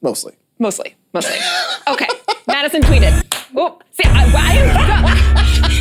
[0.00, 0.34] mostly.
[0.58, 1.36] Mostly, mostly.
[1.86, 2.08] Okay,
[2.46, 3.22] Madison tweeted.
[3.54, 5.75] Oh, see, I, I am stuck.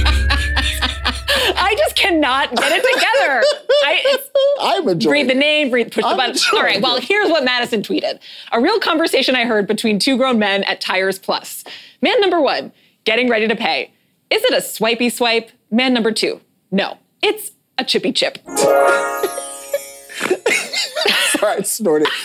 [1.58, 3.43] I just cannot get it together.
[3.84, 4.17] I,
[4.62, 5.12] I'm enjoying.
[5.12, 6.36] breathe the name, breathe, push the button.
[6.54, 8.19] All right, well, here's what Madison tweeted.
[8.52, 11.63] A real conversation I heard between two grown men at Tires Plus.
[12.02, 12.71] Man number one,
[13.04, 13.91] getting ready to pay.
[14.30, 15.52] Is it a swipey swipe?
[15.71, 18.38] Man number two, no, it's a chippy chip.
[21.38, 22.08] Sorry, I snorted.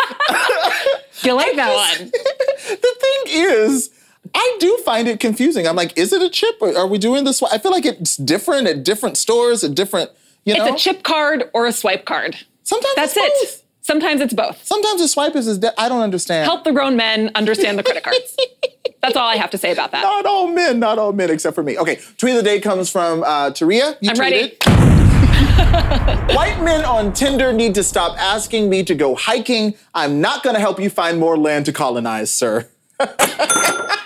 [1.23, 2.11] You like that one?
[2.11, 3.90] the thing is,
[4.35, 5.66] I do find it confusing.
[5.66, 6.57] I'm like, is it a chip?
[6.61, 7.43] Or are we doing this?
[7.43, 10.11] I feel like it's different at different stores, at different,
[10.45, 10.66] you know?
[10.66, 12.37] It's a chip card or a swipe card.
[12.62, 13.64] Sometimes That's it's it.
[13.83, 14.64] Sometimes it's both.
[14.64, 16.45] Sometimes the swipe is, is de- I don't understand.
[16.45, 18.37] Help the grown men understand the credit cards.
[19.03, 20.03] That's all I have to say about that.
[20.03, 21.79] Not all men, not all men, except for me.
[21.79, 23.97] Okay, tweet of the day comes from uh, Taria.
[24.01, 24.57] You I'm ready.
[26.35, 29.75] White men on Tinder need to stop asking me to go hiking.
[29.95, 32.69] I'm not going to help you find more land to colonize, sir.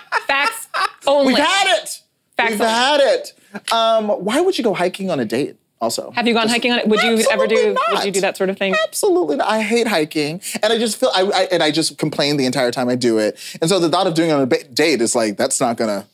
[1.07, 1.33] Only.
[1.33, 2.01] We've had it.
[2.37, 2.73] Facts We've only.
[2.73, 3.33] had it.
[3.71, 5.55] Um, why would you go hiking on a date?
[5.81, 6.87] Also, Have you gone Just- hiking on it?
[6.87, 7.55] Would you ever do?
[7.55, 8.73] Absolutely Would you do that sort of thing?
[8.87, 9.47] Absolutely not.
[9.47, 12.71] I hate hiking, and I just feel I, I and I just complain the entire
[12.71, 13.37] time I do it.
[13.61, 15.75] And so the thought of doing it on a ba- date is like that's not
[15.77, 16.05] gonna.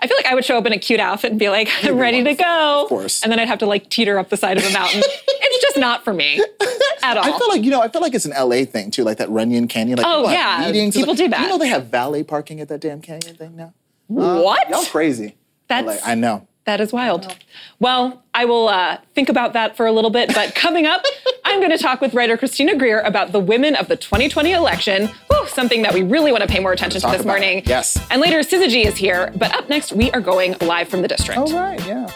[0.00, 1.68] I I feel like I would show up in a cute outfit and be like,
[1.84, 2.82] I'm ready to go.
[2.82, 3.22] Of course.
[3.22, 5.00] And then I'd have to like teeter up the side of a mountain.
[5.28, 6.42] it's just not for me
[7.02, 7.24] at all.
[7.24, 7.80] I feel like you know.
[7.80, 9.98] I feel like it's an LA thing too, like that Runyon Canyon.
[9.98, 10.62] Like Oh, people yeah.
[10.66, 10.96] meetings.
[10.96, 11.40] People do that.
[11.40, 13.72] You know they have valet parking at that damn canyon thing now.
[14.08, 14.68] What?
[14.70, 15.36] Y'all crazy.
[15.68, 16.46] That's- LA, I know.
[16.66, 17.36] That is wild.
[17.78, 20.32] Well, I will uh, think about that for a little bit.
[20.34, 21.02] But coming up,
[21.44, 25.08] I'm going to talk with writer Christina Greer about the women of the 2020 election.
[25.30, 27.58] Whew, something that we really want to pay more attention to this morning.
[27.58, 27.68] it.
[27.68, 27.98] Yes.
[28.10, 29.30] And later, Syzygy is here.
[29.36, 31.38] But up next, we are going live from the district.
[31.38, 31.84] All right.
[31.86, 32.06] Yeah.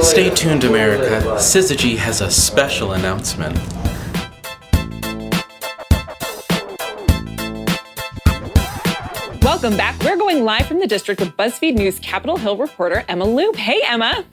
[0.00, 1.20] Stay tuned, America.
[1.36, 3.58] Syzygy has a special announcement.
[9.62, 10.02] Welcome back.
[10.02, 13.54] We're going live from the district with BuzzFeed News Capitol Hill reporter Emma Loop.
[13.54, 14.24] Hey, Emma.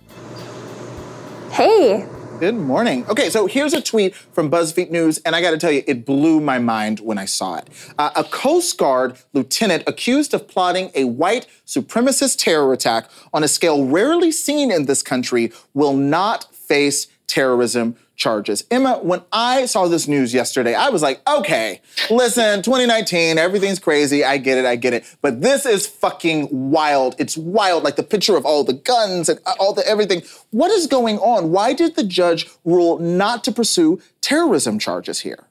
[1.51, 2.07] Hey,
[2.39, 3.05] Good morning.
[3.07, 6.03] Okay, so here's a tweet from BuzzFeed News, and I got to tell you, it
[6.03, 7.69] blew my mind when I saw it.
[7.99, 13.47] Uh, a Coast Guard lieutenant accused of plotting a white supremacist terror attack on a
[13.47, 18.63] scale rarely seen in this country will not face terrorism charges.
[18.69, 24.23] Emma, when I saw this news yesterday, I was like, okay, listen, 2019, everything's crazy.
[24.23, 25.03] I get it, I get it.
[25.23, 27.15] But this is fucking wild.
[27.17, 30.21] It's wild, like the picture of all the guns and uh, all the everything.
[30.51, 31.51] What is going on?
[31.51, 35.49] Why did the judge rule not to pursue terrorism charges here?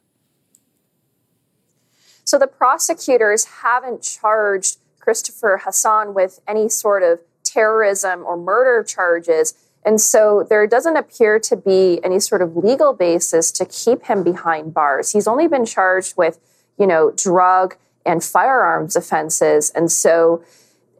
[2.29, 9.55] so the prosecutors haven't charged Christopher Hasson with any sort of terrorism or murder charges.
[9.85, 14.23] And so there doesn't appear to be any sort of legal basis to keep him
[14.23, 15.13] behind bars.
[15.13, 16.39] He's only been charged with,
[16.79, 19.71] you know, drug and firearms offenses.
[19.71, 20.43] And so,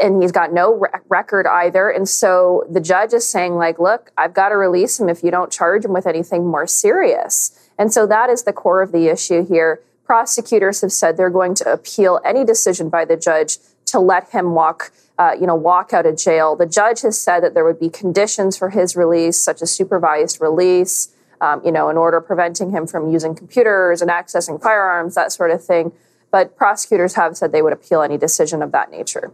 [0.01, 1.91] and he's got no rec- record either.
[1.91, 5.31] And so the judge is saying, like, look, I've got to release him if you
[5.31, 7.69] don't charge him with anything more serious.
[7.79, 9.81] And so that is the core of the issue here.
[10.05, 13.59] Prosecutors have said they're going to appeal any decision by the judge
[13.93, 16.57] to let him walk, uh, you know, walk out of jail.
[16.57, 20.41] The judge has said that there would be conditions for his release, such as supervised
[20.41, 21.09] release,
[21.41, 25.51] um, you know, an order preventing him from using computers and accessing firearms, that sort
[25.51, 25.93] of thing.
[26.31, 29.33] But prosecutors have said they would appeal any decision of that nature.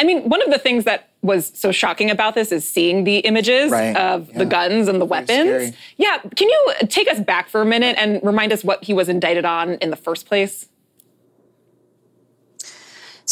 [0.00, 3.18] I mean, one of the things that was so shocking about this is seeing the
[3.18, 4.38] images Right, of yeah.
[4.38, 5.28] the guns and the weapons.
[5.28, 5.72] scary.
[5.96, 9.08] Yeah, can you take us back for a minute and remind us what he was
[9.08, 10.66] indicted on in the first place?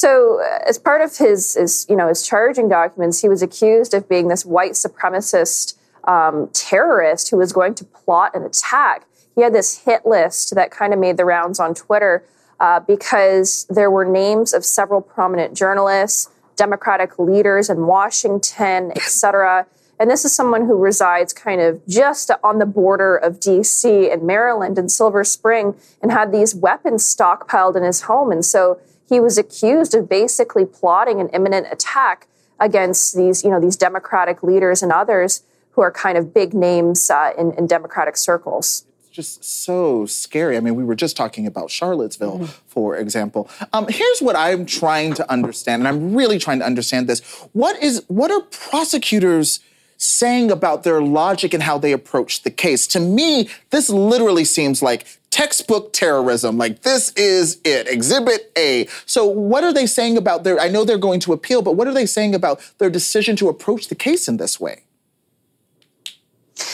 [0.00, 3.92] So, uh, as part of his, his, you know, his charging documents, he was accused
[3.92, 9.04] of being this white supremacist um, terrorist who was going to plot an attack.
[9.34, 12.24] He had this hit list that kind of made the rounds on Twitter
[12.60, 19.66] uh, because there were names of several prominent journalists, Democratic leaders in Washington, et cetera.
[19.98, 24.22] And this is someone who resides kind of just on the border of DC and
[24.22, 28.32] Maryland and Silver Spring and had these weapons stockpiled in his home.
[28.32, 28.80] And so
[29.10, 32.28] he was accused of basically plotting an imminent attack
[32.60, 35.42] against these, you know, these Democratic leaders and others
[35.72, 38.86] who are kind of big names uh, in, in Democratic circles.
[39.00, 40.56] It's just so scary.
[40.56, 43.50] I mean, we were just talking about Charlottesville, for example.
[43.72, 47.20] Um, here's what I'm trying to understand, and I'm really trying to understand this.
[47.52, 49.58] What is what are prosecutors
[49.96, 52.86] saying about their logic and how they approach the case?
[52.88, 55.04] To me, this literally seems like
[55.40, 56.58] textbook terrorism.
[56.58, 58.86] Like this is it, Exhibit A.
[59.06, 60.60] So what are they saying about their?
[60.60, 63.48] I know they're going to appeal, but what are they saying about their decision to
[63.48, 64.82] approach the case in this way?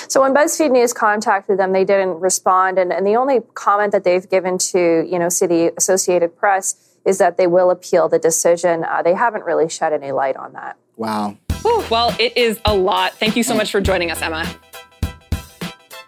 [0.08, 4.02] So when BuzzFeed News contacted them, they didn't respond, and, and the only comment that
[4.02, 6.74] they've given to you know City Associated Press
[7.04, 8.84] is that they will appeal the decision.
[8.84, 10.76] Uh, they haven't really shed any light on that.
[10.96, 11.36] Wow.
[11.62, 13.12] Whew, well, it is a lot.
[13.14, 14.44] Thank you so much for joining us, Emma.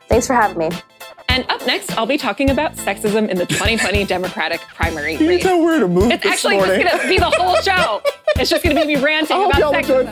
[0.09, 0.71] Thanks for having me.
[1.39, 5.45] And up next, I'll be talking about sexism in the 2020 Democratic primary race.
[5.45, 8.03] where to move It's actually just going to be the whole show.
[8.35, 10.09] It's just going to be me ranting I about sexism.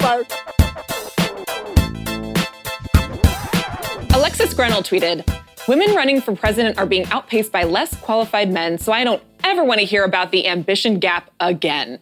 [4.15, 5.29] Alexis Grenell tweeted,
[5.67, 9.65] Women running for president are being outpaced by less qualified men, so I don't ever
[9.65, 11.99] want to hear about the ambition gap again.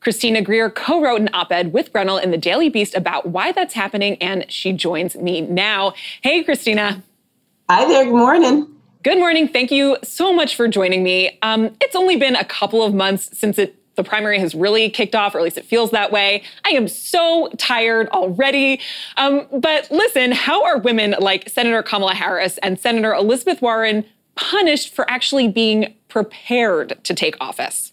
[0.00, 3.52] Christina Greer co wrote an op ed with Grenell in the Daily Beast about why
[3.52, 5.94] that's happening, and she joins me now.
[6.22, 7.04] Hey, Christina.
[7.70, 8.04] Hi there.
[8.04, 8.68] Good morning.
[9.02, 9.48] Good morning.
[9.48, 11.38] Thank you so much for joining me.
[11.40, 15.14] Um, it's only been a couple of months since it, the primary has really kicked
[15.14, 16.42] off, or at least it feels that way.
[16.66, 18.80] I am so tired already.
[19.16, 24.94] Um, but listen, how are women like Senator Kamala Harris and Senator Elizabeth Warren punished
[24.94, 27.92] for actually being prepared to take office?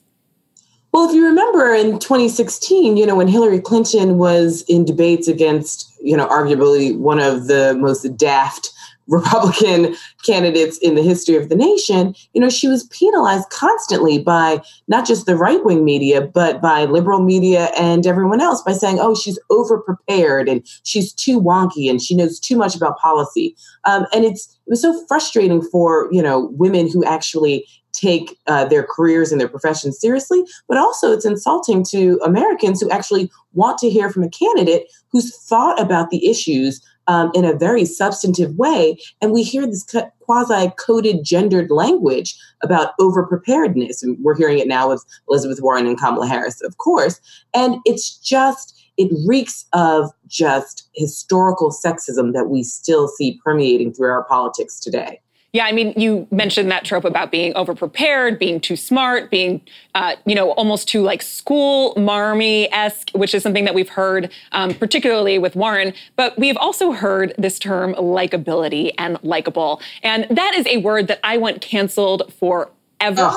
[0.92, 5.90] Well, if you remember in 2016, you know, when Hillary Clinton was in debates against,
[6.02, 8.74] you know, arguably one of the most daft
[9.12, 9.95] Republican
[10.26, 15.06] candidates in the history of the nation, you know, she was penalized constantly by not
[15.06, 19.13] just the right wing media, but by liberal media and everyone else by saying, oh,
[19.13, 23.56] she's over prepared and she's too wonky and she knows too much about policy.
[23.84, 28.65] Um, and it's it was so frustrating for you know women who actually take uh,
[28.65, 33.78] their careers and their professions seriously, but also it's insulting to Americans who actually want
[33.80, 38.56] to hear from a candidate who's thought about the issues um, in a very substantive
[38.56, 38.97] way.
[39.21, 39.86] And we hear this
[40.21, 44.02] quasi coded gendered language about over preparedness.
[44.02, 47.19] And we're hearing it now with Elizabeth Warren and Kamala Harris, of course.
[47.54, 54.10] And it's just, it reeks of just historical sexism that we still see permeating through
[54.10, 55.19] our politics today.
[55.54, 59.60] Yeah, I mean, you mentioned that trope about being overprepared, being too smart, being,
[59.96, 64.32] uh, you know, almost too like school marmy esque, which is something that we've heard,
[64.54, 65.94] um, particularly with Warren.
[66.16, 69.82] But we've also heard this term likability and likable.
[70.04, 73.32] And that is a word that I want canceled forever.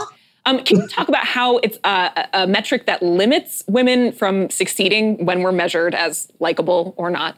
[0.47, 5.25] Um, can you talk about how it's a, a metric that limits women from succeeding
[5.25, 7.37] when we're measured as likable or not?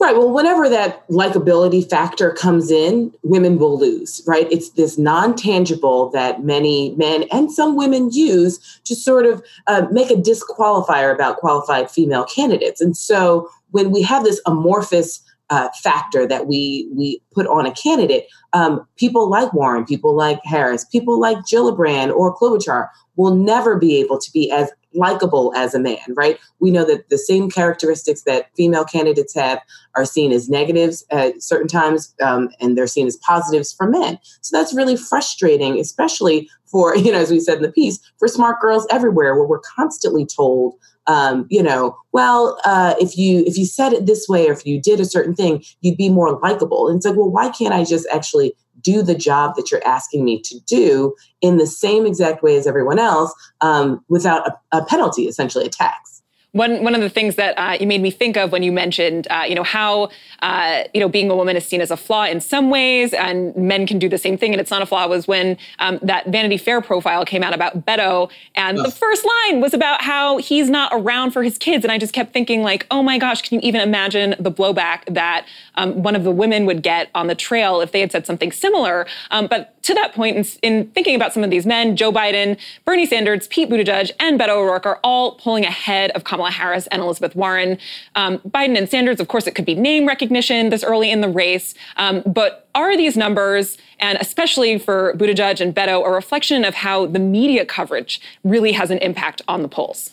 [0.00, 0.16] Right.
[0.16, 4.50] Well, whenever that likability factor comes in, women will lose, right?
[4.50, 9.86] It's this non tangible that many men and some women use to sort of uh,
[9.92, 12.80] make a disqualifier about qualified female candidates.
[12.80, 17.72] And so when we have this amorphous uh, factor that we we put on a
[17.72, 23.78] candidate, um, people like Warren, people like Harris, people like Gillibrand or Klobuchar will never
[23.78, 26.38] be able to be as likable as a man, right?
[26.60, 29.60] We know that the same characteristics that female candidates have
[29.94, 34.18] are seen as negatives at certain times, um, and they're seen as positives for men.
[34.40, 38.28] So that's really frustrating, especially for, you know, as we said in the piece, for
[38.28, 40.74] smart girls everywhere, where we're constantly told,
[41.06, 44.66] um, you know, well, uh, if you if you said it this way, or if
[44.66, 46.88] you did a certain thing, you'd be more likable.
[46.88, 50.24] And it's like, well, why can't I just actually do the job that you're asking
[50.24, 54.84] me to do in the same exact way as everyone else um, without a, a
[54.84, 56.22] penalty, essentially a tax.
[56.54, 59.26] One, one of the things that uh, you made me think of when you mentioned,
[59.28, 62.26] uh, you know, how, uh, you know, being a woman is seen as a flaw
[62.26, 65.04] in some ways, and men can do the same thing, and it's not a flaw,
[65.08, 68.86] was when um, that Vanity Fair profile came out about Beto, and Ugh.
[68.86, 72.12] the first line was about how he's not around for his kids, and I just
[72.12, 76.14] kept thinking, like, oh my gosh, can you even imagine the blowback that um, one
[76.14, 79.08] of the women would get on the trail if they had said something similar?
[79.32, 82.58] Um, but to that point, in, in, thinking about some of these men, Joe Biden,
[82.84, 87.02] Bernie Sanders, Pete Buttigieg, and Beto O'Rourke are all pulling ahead of Kamala Harris and
[87.02, 87.78] Elizabeth Warren.
[88.14, 91.28] Um, Biden and Sanders, of course, it could be name recognition this early in the
[91.28, 96.74] race, um, but are these numbers, and especially for Buttigieg and Beto, a reflection of
[96.74, 100.10] how the media coverage really has an impact on the polls?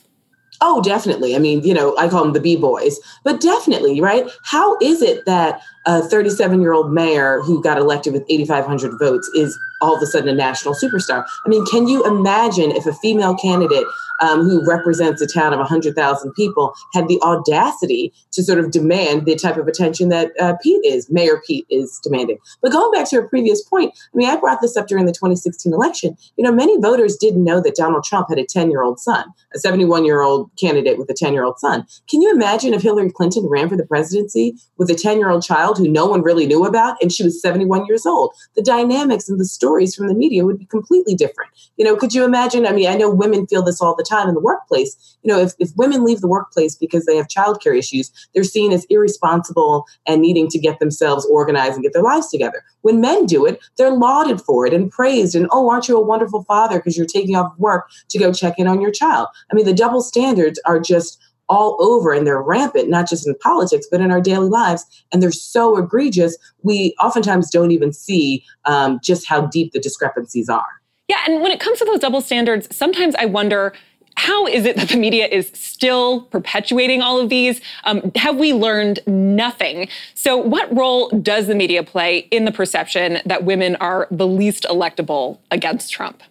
[0.63, 1.35] Oh, definitely.
[1.35, 4.29] I mean, you know, I call them the B boys, but definitely, right?
[4.43, 9.29] How is it that a 37 year old mayor who got elected with 8,500 votes
[9.35, 11.25] is all of a sudden a national superstar?
[11.45, 13.85] I mean, can you imagine if a female candidate
[14.21, 19.25] um, who represents a town of 100,000 people, had the audacity to sort of demand
[19.25, 22.37] the type of attention that uh, Pete is, Mayor Pete is demanding.
[22.61, 25.11] But going back to a previous point, I mean, I brought this up during the
[25.11, 26.15] 2016 election.
[26.37, 29.25] You know, many voters didn't know that Donald Trump had a 10 year old son,
[29.53, 31.85] a 71 year old candidate with a 10 year old son.
[32.07, 35.43] Can you imagine if Hillary Clinton ran for the presidency with a 10 year old
[35.43, 38.33] child who no one really knew about and she was 71 years old?
[38.55, 41.51] The dynamics and the stories from the media would be completely different.
[41.77, 42.65] You know, could you imagine?
[42.65, 45.17] I mean, I know women feel this all the time in the workplace.
[45.23, 48.71] You know, if, if women leave the workplace because they have childcare issues, they're seen
[48.71, 52.63] as irresponsible and needing to get themselves organized and get their lives together.
[52.81, 55.35] When men do it, they're lauded for it and praised.
[55.35, 58.55] And oh, aren't you a wonderful father because you're taking off work to go check
[58.57, 59.27] in on your child?
[59.51, 63.35] I mean, the double standards are just all over and they're rampant, not just in
[63.35, 64.85] politics, but in our daily lives.
[65.11, 70.47] And they're so egregious, we oftentimes don't even see um, just how deep the discrepancies
[70.47, 70.81] are.
[71.09, 73.73] Yeah, and when it comes to those double standards, sometimes I wonder
[74.15, 77.59] how is it that the media is still perpetuating all of these?
[77.83, 79.89] Um, have we learned nothing?
[80.15, 84.65] So, what role does the media play in the perception that women are the least
[84.69, 86.23] electable against Trump?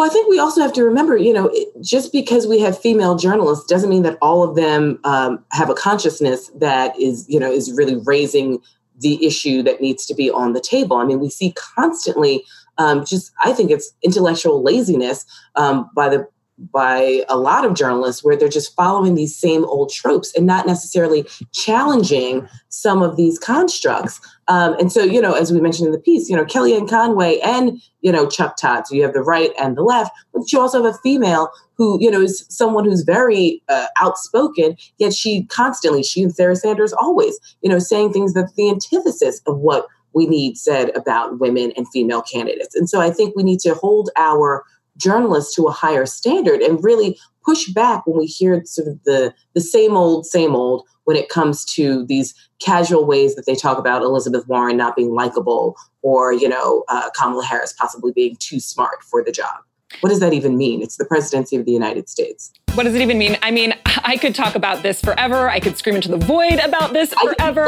[0.00, 3.16] Well, I think we also have to remember, you know, just because we have female
[3.16, 7.52] journalists doesn't mean that all of them um, have a consciousness that is, you know,
[7.52, 8.60] is really raising
[8.98, 10.96] the issue that needs to be on the table.
[10.96, 12.42] I mean, we see constantly
[12.78, 16.26] um, just, I think it's intellectual laziness um, by the
[16.72, 20.66] by a lot of journalists where they're just following these same old tropes and not
[20.66, 24.20] necessarily challenging some of these constructs.
[24.48, 27.38] Um, and so, you know, as we mentioned in the piece, you know, Kellyanne Conway
[27.40, 30.60] and, you know, Chuck Todd, so you have the right and the left, but you
[30.60, 35.44] also have a female who, you know, is someone who's very uh, outspoken, yet she
[35.46, 39.86] constantly, she and Sarah Sanders always, you know, saying things that the antithesis of what
[40.12, 42.74] we need said about women and female candidates.
[42.74, 44.64] And so I think we need to hold our
[45.00, 49.34] journalists to a higher standard and really push back when we hear sort of the
[49.54, 53.78] the same old same old when it comes to these casual ways that they talk
[53.78, 58.60] about Elizabeth Warren not being likable or you know uh, Kamala Harris possibly being too
[58.60, 59.56] smart for the job.
[60.00, 60.82] What does that even mean?
[60.82, 62.52] It's the presidency of the United States.
[62.74, 63.36] What does it even mean?
[63.42, 63.74] I mean,
[64.04, 65.50] I could talk about this forever.
[65.50, 67.64] I could scream into the void about this forever.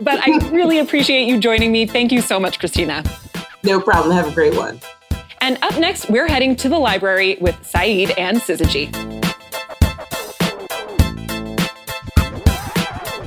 [0.00, 1.84] But I really appreciate you joining me.
[1.84, 3.02] Thank you so much, Christina.
[3.64, 4.14] No problem.
[4.14, 4.80] Have a great one.
[5.44, 8.88] And up next, we're heading to the library with Saeed and Syzygy.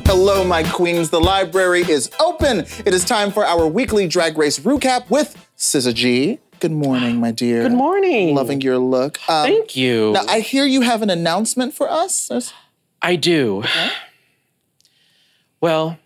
[0.07, 1.11] Hello, my queens.
[1.11, 2.61] The library is open.
[2.87, 6.39] It is time for our weekly drag race recap with Syzygy.
[6.59, 7.61] Good morning, my dear.
[7.61, 8.33] Good morning.
[8.33, 9.19] Loving your look.
[9.29, 10.13] Um, Thank you.
[10.13, 12.51] Now, I hear you have an announcement for us.
[12.99, 13.63] I do.
[15.61, 15.99] Well,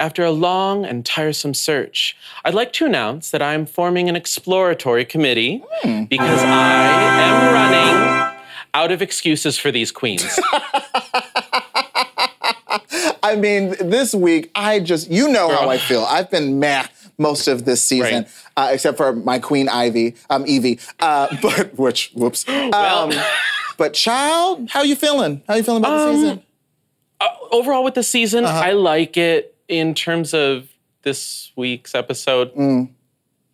[0.00, 5.04] after a long and tiresome search, I'd like to announce that I'm forming an exploratory
[5.04, 5.62] committee
[6.08, 6.92] because I
[7.22, 8.38] am running
[8.74, 10.38] out of excuses for these queens.
[13.22, 16.02] I mean, this week, I just, you know how I feel.
[16.04, 16.86] I've been meh
[17.16, 18.28] most of this season, Right.
[18.56, 20.80] uh, except for my queen Ivy, um, Yvie.
[21.00, 22.44] Uh, but, which, whoops.
[22.48, 23.12] Um,
[23.78, 25.42] but child, how are you feeling?
[25.48, 26.42] How are you feeling about the Um, season?
[27.50, 28.58] Overall, with the season, Uh-huh.
[28.58, 30.68] I like it in terms of
[31.02, 32.54] this week's episode.
[32.54, 32.90] Mm.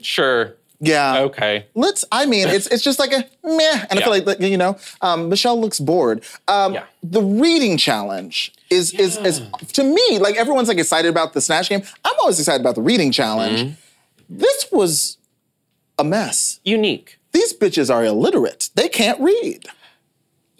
[0.00, 0.54] Sure.
[0.80, 1.20] Yeah.
[1.20, 1.66] Okay.
[1.74, 2.04] Let's.
[2.11, 5.28] I mean, it's it's just like a meh, and I feel like you know, um,
[5.28, 6.24] Michelle looks bored.
[6.48, 6.84] Um, Yeah.
[7.02, 9.42] The reading challenge is is is
[9.74, 11.82] to me like everyone's like excited about the snatch game.
[12.04, 13.61] I'm always excited about the reading challenge.
[13.61, 14.38] Mm-hmm.
[14.38, 15.18] This was
[15.98, 16.61] a mess.
[16.64, 17.18] Unique.
[17.32, 18.70] These bitches are illiterate.
[18.74, 19.66] They can't read.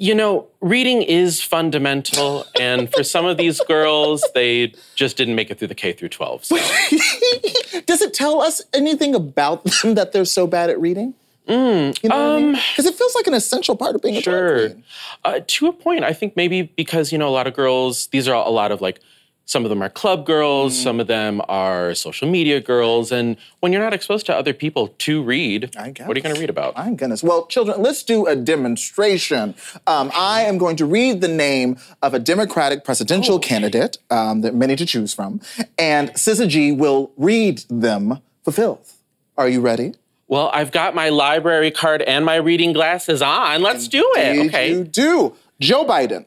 [0.03, 5.51] You know, reading is fundamental, and for some of these girls, they just didn't make
[5.51, 6.47] it through the K through 12.
[6.47, 6.57] So.
[7.87, 11.13] Does it tell us anything about them that they're so bad at reading?
[11.47, 12.53] you know what I mean?
[12.53, 14.69] Because it feels like an essential part of being a drag Um, Sure.
[14.71, 14.85] queen.
[15.23, 18.27] Uh, to a point, I think maybe because, you know, a lot of girls, these
[18.27, 19.01] are a lot of like,
[19.47, 20.83] some of them are club girls, Mm.
[20.83, 23.11] some of them are social media girls.
[23.11, 26.41] And when you're not exposed to other people to read, what are you going to
[26.41, 26.77] read about?
[26.77, 27.23] My goodness.
[27.23, 29.55] Well, children, let's do a demonstration.
[29.87, 34.53] Um, I am going to read the name of a Democratic presidential candidate, um, there
[34.53, 35.41] are many to choose from,
[35.79, 38.99] and Syzygy will read them for filth.
[39.37, 39.95] Are you ready?
[40.29, 43.63] Well, I've got my library card and my reading glasses on.
[43.63, 44.47] Let's do it.
[44.47, 44.71] Okay.
[44.71, 45.35] You do.
[45.59, 46.25] Joe Biden.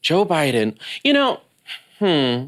[0.00, 0.76] Joe Biden.
[1.04, 1.40] You know,
[2.02, 2.46] hmm.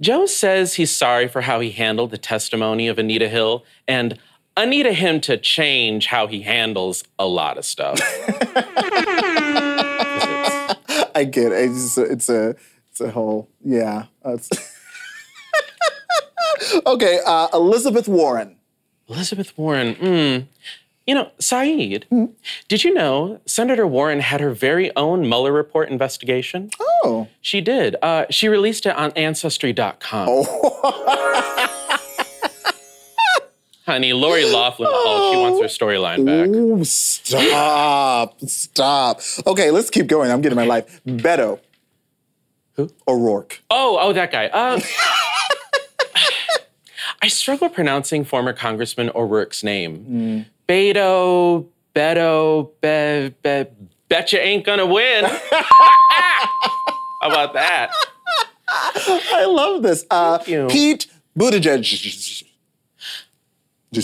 [0.00, 4.18] Joe says he's sorry for how he handled the testimony of Anita Hill, and
[4.56, 8.00] Anita him to change how he handles a lot of stuff.
[11.14, 11.70] I get it.
[11.70, 12.56] It's a, it's a,
[12.90, 14.06] it's a whole, yeah.
[14.24, 14.76] It's-
[16.86, 18.56] okay, uh, Elizabeth Warren.
[19.08, 20.46] Elizabeth Warren, hmm.
[21.10, 22.06] You know, Saeed,
[22.68, 26.70] did you know Senator Warren had her very own Mueller report investigation?
[26.80, 27.26] Oh.
[27.40, 27.96] She did.
[28.00, 30.28] Uh, she released it on Ancestry.com.
[30.30, 31.66] Oh.
[33.86, 35.34] Honey, Lori Loughlin called.
[35.34, 36.46] She wants her storyline back.
[36.46, 39.20] Ooh, stop, stop.
[39.48, 40.30] Okay, let's keep going.
[40.30, 41.00] I'm getting my life.
[41.04, 41.58] Beto.
[42.74, 42.88] Who?
[43.08, 43.60] O'Rourke.
[43.68, 44.46] Oh, oh, that guy.
[44.46, 44.80] Um,
[47.20, 50.46] I struggle pronouncing former Congressman O'Rourke's name.
[50.70, 51.66] Beto,
[51.96, 53.66] Beto, Be, Be,
[54.08, 55.24] betcha ain't gonna win.
[55.24, 56.46] How
[57.22, 57.90] about that?
[58.68, 60.06] I love this.
[60.12, 60.38] Uh.
[60.38, 62.44] Pete Buttigieg.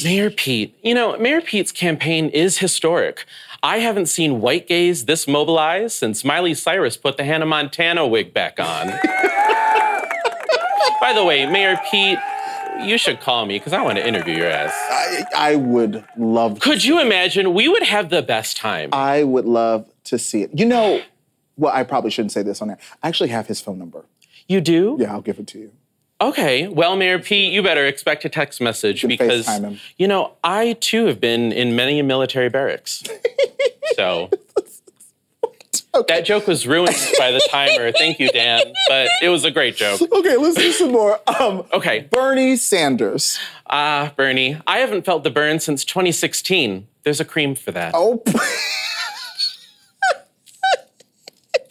[0.03, 0.77] Mayor Pete.
[0.83, 3.27] You know, Mayor Pete's campaign is historic.
[3.63, 8.35] I haven't seen white gays this mobilized since Miley Cyrus put the Hannah Montana wig
[8.35, 8.89] back on.
[11.01, 12.19] By the way, Mayor Pete,
[12.83, 14.73] you should call me because I want to interview your ass.
[14.91, 16.61] I, I would love.
[16.61, 17.55] Could you imagine?
[17.55, 18.91] We would have the best time.
[18.93, 20.51] I would love to see it.
[20.55, 21.03] You know,
[21.57, 22.79] well, I probably shouldn't say this on air.
[23.03, 24.05] I actually have his phone number.
[24.49, 24.97] You do?
[25.01, 25.73] Yeah, I'll give it to you.
[26.21, 26.69] Okay.
[26.69, 29.49] Well, Mayor Pete, you better expect a text message can because
[29.99, 33.03] you know I too have been in many military barracks.
[33.95, 34.31] so
[36.09, 37.93] that joke was ruined by the timer.
[37.93, 40.01] Thank you, Dan, but it was a great joke.
[40.01, 41.21] Okay, let's do some more.
[41.41, 42.09] Um, Okay.
[42.11, 43.39] Bernie Sanders.
[43.69, 46.87] Ah, Bernie, I haven't felt the burn since 2016.
[47.03, 47.93] There's a cream for that.
[47.95, 48.23] Oh,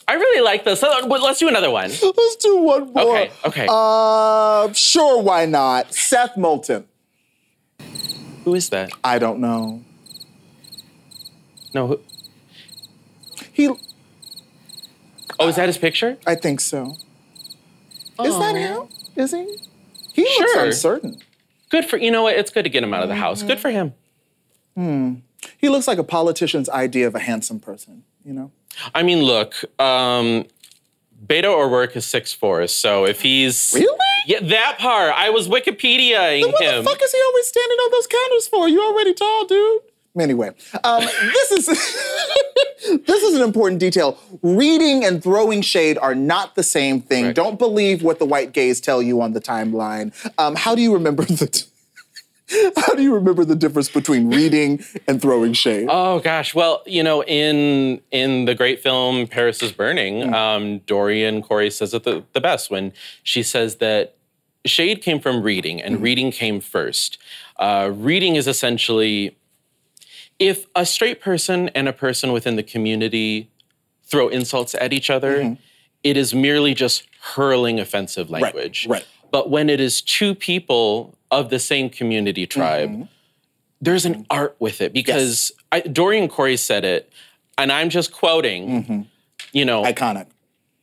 [0.08, 0.84] I really like this.
[0.84, 1.90] Uh, Let's do another one.
[1.90, 3.18] let's do one more.
[3.18, 3.68] Okay, okay.
[3.70, 5.94] Uh, sure, why not?
[5.94, 6.86] Seth Moulton.
[8.44, 8.92] Who is that?
[9.04, 9.82] I don't know.
[11.74, 11.88] No.
[11.88, 12.00] Who,
[13.52, 13.70] He,
[15.40, 16.18] oh, is that his picture?
[16.26, 16.96] I think so.
[18.24, 18.88] Is that him?
[19.16, 19.58] Is he?
[20.14, 20.66] He looks Sure.
[20.66, 21.18] uncertain.
[21.70, 22.36] good for you know what?
[22.38, 23.44] It's good to get him out of the house.
[23.44, 23.94] Good for him.
[24.76, 25.16] Hmm.
[25.58, 28.52] He looks like a politician's idea of a handsome person, you know?
[28.94, 30.46] I mean, look, um,
[31.26, 33.98] Beto O'Rourke is six four, so if he's Really?
[34.28, 35.14] yeah, that part.
[35.16, 36.84] I was Wikipediaing What him.
[36.84, 38.68] the fuck is he always standing on those counters for?
[38.70, 39.82] You already tall, dude.
[40.20, 40.52] Anyway,
[40.84, 41.66] um, this is
[43.06, 44.18] this is an important detail.
[44.42, 47.26] Reading and throwing shade are not the same thing.
[47.26, 47.36] Right.
[47.36, 50.14] Don't believe what the white gays tell you on the timeline.
[50.38, 51.66] Um, how do you remember the?
[52.78, 55.88] how do you remember the difference between reading and throwing shade?
[55.90, 61.42] Oh gosh, well, you know, in in the great film Paris is Burning, um, Dorian
[61.42, 62.94] Corey says it the, the best when
[63.24, 64.16] she says that
[64.66, 67.18] shade came from reading, and reading came first.
[67.58, 69.36] Uh, reading is essentially
[70.40, 73.50] if a straight person and a person within the community
[74.04, 75.54] throw insults at each other, mm-hmm.
[76.04, 78.86] it is merely just hurling offensive language.
[78.88, 79.00] right.
[79.00, 79.08] right.
[79.32, 83.04] But when it is two people of the same community tribe, mm-hmm.
[83.82, 87.12] there's an art with it because I, Dorian Corey said it,
[87.58, 88.84] and I'm just quoting.
[88.84, 89.02] mm-hmm.
[89.52, 90.28] You know, Iconic.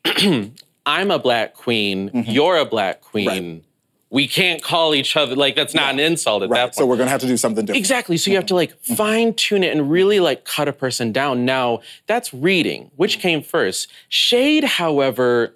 [0.87, 2.11] I'm a black queen.
[2.11, 2.31] Mm-hmm.
[2.31, 3.29] You're a black queen.
[3.29, 3.65] Right.
[4.13, 6.63] We can't call each other like that's not an insult at that Right.
[6.65, 6.75] point.
[6.75, 7.79] So we're gonna have to do something different.
[7.79, 8.19] Exactly.
[8.19, 11.47] So you have to like fine tune it and really like cut a person down.
[11.47, 12.91] Now, that's reading.
[12.97, 13.89] Which came first?
[14.11, 15.55] Shade, however,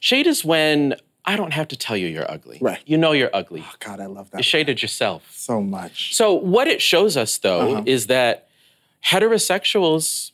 [0.00, 0.94] shade is when
[1.26, 2.58] I don't have to tell you you're ugly.
[2.62, 2.80] Right.
[2.86, 3.62] You know you're ugly.
[3.64, 4.38] Oh God, I love that.
[4.38, 5.30] You shaded yourself.
[5.30, 6.14] so much.
[6.16, 7.82] So what it shows us though Uh-huh.
[7.84, 8.48] is that
[9.04, 10.32] heterosexuals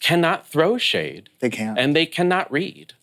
[0.00, 1.78] cannot throw shade They can't.
[1.78, 2.94] and they cannot read.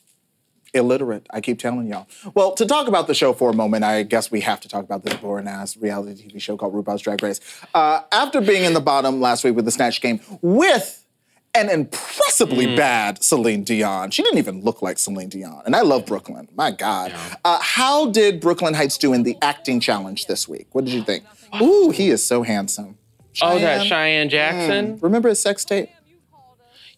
[0.75, 1.25] Illiterate.
[1.31, 2.05] I keep telling y'all.
[2.33, 4.83] Well, to talk about the show for a moment, I guess we have to talk
[4.83, 7.39] about this boring ass reality TV show called RuPaul's Drag Race.
[7.73, 11.01] Uh, after being in the bottom last week with the Snatch Game with
[11.53, 12.75] an impressively Mm.
[12.75, 15.61] bad Celine Dion, she didn't even look like Celine Dion.
[15.65, 16.49] And I love Brooklyn.
[16.53, 17.13] My God.
[17.45, 20.67] Uh, how did Brooklyn Hytes do in the acting challenge this week?
[20.73, 21.23] What did you think?
[21.61, 22.97] Ooh, he is so handsome.
[23.41, 23.87] Oh, that Cheyenne.
[23.87, 24.99] Cheyenne Jackson.
[25.01, 25.89] Remember his sex tape?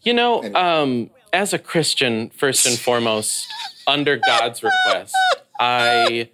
[0.01, 3.45] You know, um, as a Christian, first and foremost,
[3.86, 5.15] under God's request,
[5.59, 6.30] I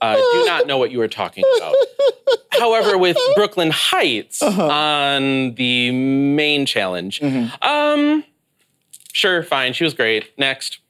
[0.00, 1.74] uh, do not know what you were talking about.
[2.52, 4.66] However, with Brooklyn Hytes Uh-huh.
[4.68, 7.62] on the main challenge, Mm-hmm.
[7.66, 8.24] um,
[9.12, 10.36] sure, fine, she was great.
[10.38, 10.80] Next.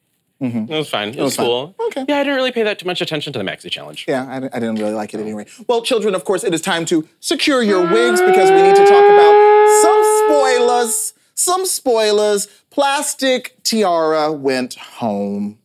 [0.40, 1.08] It was fine.
[1.08, 1.22] It, was, Mm-hmm.
[1.24, 1.46] was fine.
[1.46, 1.74] cool.
[1.88, 2.04] Okay.
[2.08, 4.04] Yeah, I didn't really pay that too much attention to the Maxi Challenge.
[4.06, 5.46] Yeah, I, I didn't really like it anyway.
[5.66, 8.86] Well, children, of course, it is time to secure your wigs because we need to
[8.86, 9.34] talk about
[9.82, 11.07] some spoilers.
[11.38, 12.48] Some spoilers.
[12.68, 15.58] Plastique Tiara went home.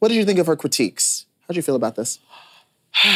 [0.00, 1.24] What did you think of her critiques?
[1.42, 2.18] How did you feel about this?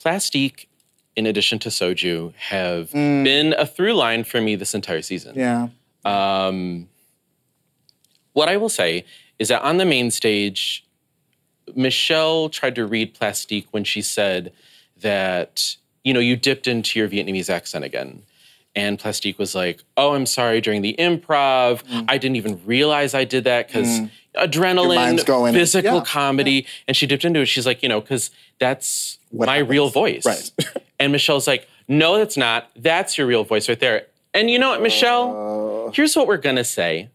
[0.00, 0.68] Plastique,
[1.14, 5.36] in addition to Soju, have been a through line for me this entire season.
[5.36, 5.68] Yeah.
[6.04, 6.88] Um,
[8.32, 9.04] what I will say
[9.38, 10.84] is that on the main stage,
[11.76, 14.52] Michelle tried to read Plastique when she said
[15.02, 18.24] that, you know, you dipped into your Vietnamese accent again.
[18.76, 23.24] And Plastique was like, oh, I'm sorry, during the improv, I didn't even realize I
[23.24, 24.10] did that because Mm.
[24.36, 26.66] Adrenaline, physical Yeah, comedy.
[26.86, 27.46] And she dipped into it.
[27.46, 29.70] She's like, you know, because that's What my happens.
[29.70, 30.24] real voice.
[30.24, 30.50] Right.
[31.00, 32.70] and Michelle's like, no, that's not.
[32.76, 34.06] That's your real voice right there.
[34.32, 35.88] And you know what, Michelle?
[35.88, 37.08] Uh, Here's what we're going to say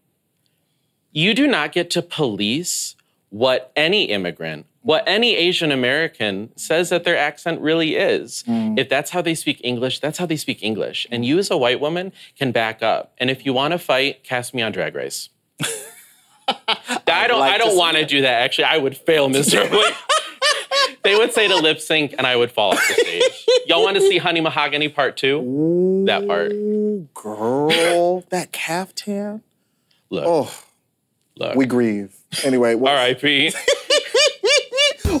[1.12, 2.94] you do not get to police
[3.30, 8.44] what any immigrant, what any Asian American says that their accent really is.
[8.46, 8.78] Mm.
[8.78, 11.08] If that's how they speak English, that's how they speak English.
[11.10, 13.12] And you, as a white woman, can back up.
[13.18, 15.28] And if you want to fight, cast me on Drag Race.
[16.48, 17.40] I don't.
[17.40, 18.42] like I don't want to do that.
[18.42, 19.82] Actually, I would fail miserably.
[21.02, 23.46] they would say to lip sync, and I would fall off the stage.
[23.66, 26.04] Y'all want to see Honey Mahogany Part Two?
[26.06, 26.52] That part.
[27.14, 29.42] Girl, that caftan.
[30.10, 30.54] Look, Oh,
[31.36, 31.56] look.
[31.56, 32.14] we grieve.
[32.44, 33.52] Anyway, well, R.I.P.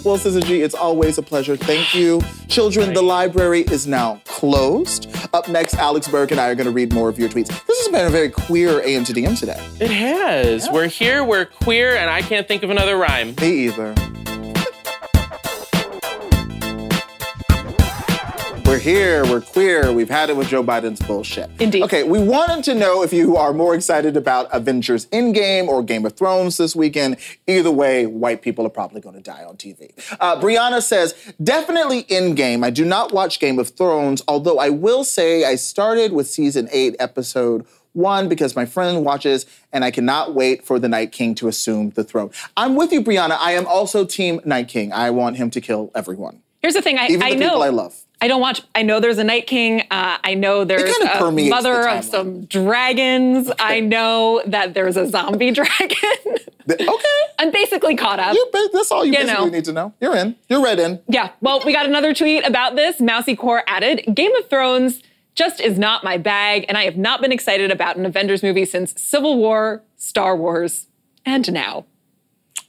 [0.04, 1.56] Well, Sister G, it's always a pleasure.
[1.56, 2.22] Thank you.
[2.48, 5.08] Children, the library is now closed.
[5.32, 7.48] Up next, Alex Burke and I are going to read more of your tweets.
[7.66, 9.58] This has been a very queer AM to DM today.
[9.80, 10.68] It has.
[10.70, 11.24] We're here.
[11.24, 13.34] We're queer, and I can't think of another rhyme.
[13.40, 13.94] Me either.
[18.86, 21.50] Here, we're queer, we've had it with Joe Biden's bullshit.
[21.58, 21.82] Indeed.
[21.82, 26.06] Okay, we wanted to know if you are more excited about Avengers Endgame or Game
[26.06, 27.16] of Thrones this weekend.
[27.48, 29.90] Either way, white people are probably going to die on TV.
[30.20, 32.64] Uh, Brianna says, definitely Endgame.
[32.64, 36.68] I do not watch Game of Thrones, although I will say I started with season
[36.70, 41.34] eight, episode one, because my friend watches, and I cannot wait for the Night King
[41.36, 42.30] to assume the throne.
[42.56, 43.36] I'm with you, Brianna.
[43.40, 44.92] I am also Team Night King.
[44.92, 47.48] I want him to kill everyone, Here's the thing I, even I the know.
[47.48, 48.05] people I love.
[48.20, 48.62] I don't watch.
[48.74, 49.82] I know there's a Night King.
[49.90, 53.50] Uh, I know there's kinda a permeates the mother of some dragons.
[53.58, 55.98] I know that there's a zombie dragon.
[56.70, 57.20] okay.
[57.38, 58.34] I'm basically caught up.
[58.52, 59.50] Ba- that's all you, You basically know.
[59.50, 59.92] need to know.
[60.00, 60.34] You're in.
[60.48, 61.00] You're read in.
[61.08, 61.30] Yeah.
[61.42, 63.00] Well, we got another tweet about this.
[63.00, 65.02] Mousy Core added Game of Thrones
[65.34, 68.64] just is not my bag, and I have not been excited about an Avengers movie
[68.64, 70.86] since Civil War, Star Wars,
[71.26, 71.84] and now.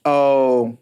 [0.04, 0.78] Oh.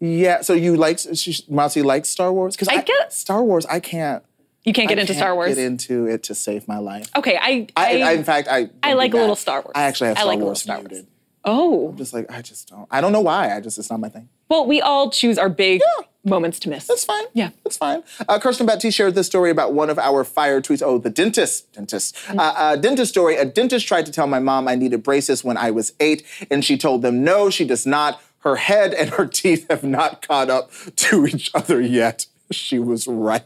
[0.00, 1.00] Yeah, so you like
[1.48, 2.54] Mousy likes Star Wars?
[2.54, 3.66] Because I get- Star Wars.
[3.66, 4.22] I can't.
[4.64, 5.54] You can't get I into can't Star Wars.
[5.54, 7.08] Get into it to save my life.
[7.16, 8.68] okay, I, I, I, I, in fact, I.
[8.82, 9.34] I like a little.
[9.36, 9.72] Star Wars.
[9.74, 10.88] I actually have I Star like a little Wars Star Wars.
[10.90, 11.06] muted.
[11.44, 11.94] oh.
[11.96, 12.86] Just like I just don't.
[12.90, 13.54] I don't know why.
[13.56, 14.28] I just it's not my thing.
[14.48, 16.04] Well, we all choose our big Yeah.
[16.24, 16.86] moments to miss.
[16.86, 17.24] That's fine.
[17.34, 17.50] Yeah.
[17.64, 18.02] That's fine.
[18.28, 20.82] Uh, Kirsten Baptiste shared this story about one of our fire tweets.
[20.84, 21.72] Oh, the dentist.
[21.72, 22.14] Dentist.
[22.16, 22.38] Mm-hmm.
[22.40, 23.36] Uh, uh, dentist story.
[23.36, 26.64] A dentist tried to tell my mom I needed braces when I was eight, and
[26.64, 28.20] she told them no, she does not.
[28.48, 32.24] Her head and her teeth have not caught up to each other yet.
[32.50, 33.42] She was right.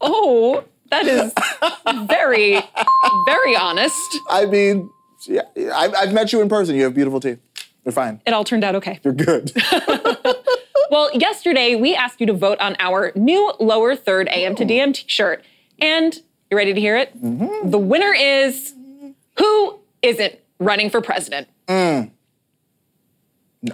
[0.00, 1.32] Oh, that is
[2.08, 2.60] very,
[3.26, 4.18] very honest.
[4.28, 4.90] I mean,
[5.28, 6.74] yeah, I've, I've met you in person.
[6.74, 7.38] You have beautiful teeth.
[7.84, 8.20] You're fine.
[8.26, 8.98] It all turned out okay.
[9.04, 9.52] You're good.
[10.90, 14.94] Well, yesterday we asked you to vote on our new lower third AM to DM
[14.94, 15.44] t-shirt.
[15.78, 16.14] And
[16.50, 17.14] you ready to hear it?
[17.22, 17.68] Mm-hmm.
[17.68, 18.72] The winner is
[19.36, 21.46] who isn't running for president?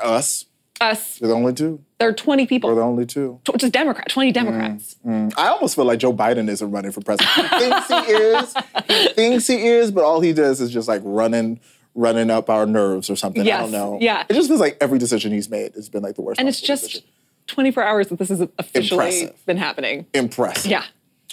[0.02, 0.46] Us.
[0.80, 1.20] Us.
[1.20, 1.80] We're the only two.
[1.98, 2.68] There are 20 people.
[2.68, 3.40] We're the only two.
[3.44, 4.96] Tw- Just Democrat, 20 mm, Democrats.
[5.06, 5.32] Mm.
[5.36, 7.30] I almost feel like Joe Biden isn't running for president.
[7.36, 8.54] He thinks he is.
[8.88, 11.60] He thinks he is, but all he does is just like running,
[11.94, 13.42] running up our nerves or something.
[13.42, 13.98] I don't know.
[14.00, 14.24] yeah.
[14.28, 16.40] It just feels like every decision he's made has been like the worst.
[16.40, 17.08] And it's just decision.
[17.46, 19.46] 24 hours that this has officially Impressive.
[19.46, 20.06] been happening.
[20.12, 20.70] impressive.
[20.70, 20.84] Yeah.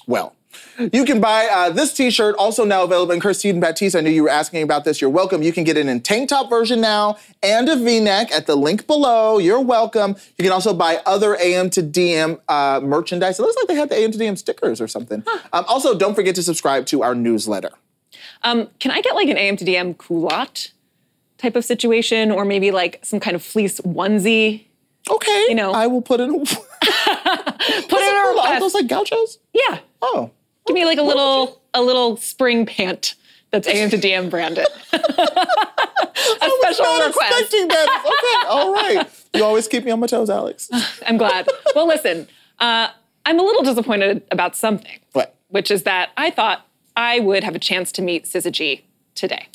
[0.08, 0.36] Well,
[0.91, 3.14] you can buy uh, this T-shirt, also now available.
[3.14, 5.02] In Kirstie and Christine Baptiste, I knew you were asking about this.
[5.02, 5.41] You're welcome.
[5.41, 8.88] You can get it in tank top version now and a V-neck at the link
[8.88, 9.38] below.
[9.38, 10.16] You're welcome.
[10.38, 13.39] You can also buy other AM to DM uh, merchandise.
[13.39, 15.24] It looks like they had the AM to DM stickers or something.
[15.54, 17.72] Um, also, don't forget to subscribe to our newsletter.
[18.43, 20.72] Um, can I get like an AM to DM culotte
[21.38, 24.66] type of situation or maybe like some kind of fleece onesie?
[25.10, 25.45] Okay.
[25.49, 25.72] You know.
[25.72, 26.45] I will put in.
[27.62, 28.60] Put in a request.
[28.60, 29.38] those like gauchos?
[29.54, 29.80] Yeah.
[30.02, 30.32] Oh.
[30.72, 33.16] Give me like a little a little spring pant
[33.52, 34.66] that's AM to DM branded.
[34.94, 37.34] a special Not request.
[37.34, 38.04] expecting that.
[38.06, 38.48] Okay.
[38.50, 39.10] All right.
[39.34, 40.70] You always keep me on my toes, Alex.
[41.06, 41.50] I'm glad.
[41.76, 42.88] Well, listen, uh,
[43.26, 45.36] I'm a little disappointed about something, What?
[45.50, 46.66] which is that I thought
[46.96, 49.48] I would have a chance to meet Syzygy today.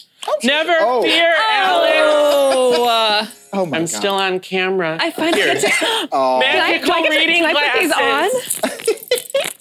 [0.45, 1.01] Never Oh.
[1.03, 1.97] fear, Alex.
[2.59, 3.89] Oh, uh, Oh my I'm God.
[3.89, 4.99] still on camera.
[5.01, 5.61] I find it.
[5.63, 6.09] to.
[6.13, 6.41] Oh.
[6.43, 9.06] Can I, Magical do I get reading can I put these on?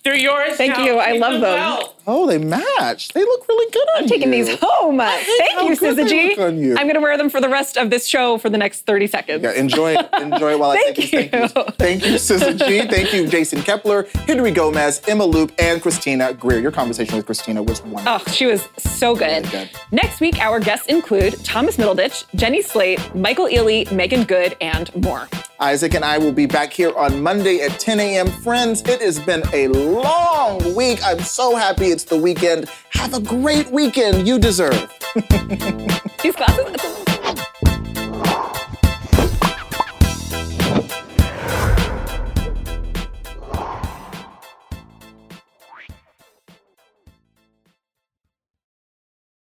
[0.05, 0.55] They're yours.
[0.55, 0.85] Thank now.
[0.85, 0.99] you.
[0.99, 1.41] I Keep love them.
[1.41, 1.94] well.
[2.07, 3.09] Oh, they match.
[3.09, 4.45] They look really good on I'm taking you.
[4.45, 4.97] these home.
[4.99, 6.57] Thank you, Syzygy.
[6.57, 6.75] you.
[6.77, 9.07] I'm going to wear them for the rest of this show for the next 30
[9.07, 9.43] seconds.
[9.43, 10.09] Yeah, enjoy it.
[10.25, 12.11] Enjoy it while I Thank take these thank you.
[12.13, 12.87] You, G.
[12.87, 16.59] Thank you, Jason Koebler, Henry Gomez, Emma Loop, and Christina Greer.
[16.59, 18.21] Your conversation with Christina was wonderful.
[18.27, 19.43] Oh, she was so good.
[19.45, 19.69] Really good.
[19.91, 25.27] Next week, our guests include Thomas Middleditch, Jenny Slate, Michael Ealy, Meagan Good, and more.
[25.59, 28.27] Isaac and I will be back here on Monday at 10 a.m.
[28.27, 30.99] Friends, it has been a long week.
[31.03, 32.69] I'm so happy it's the weekend.
[32.89, 34.27] Have a great weekend.
[34.27, 34.91] You deserve.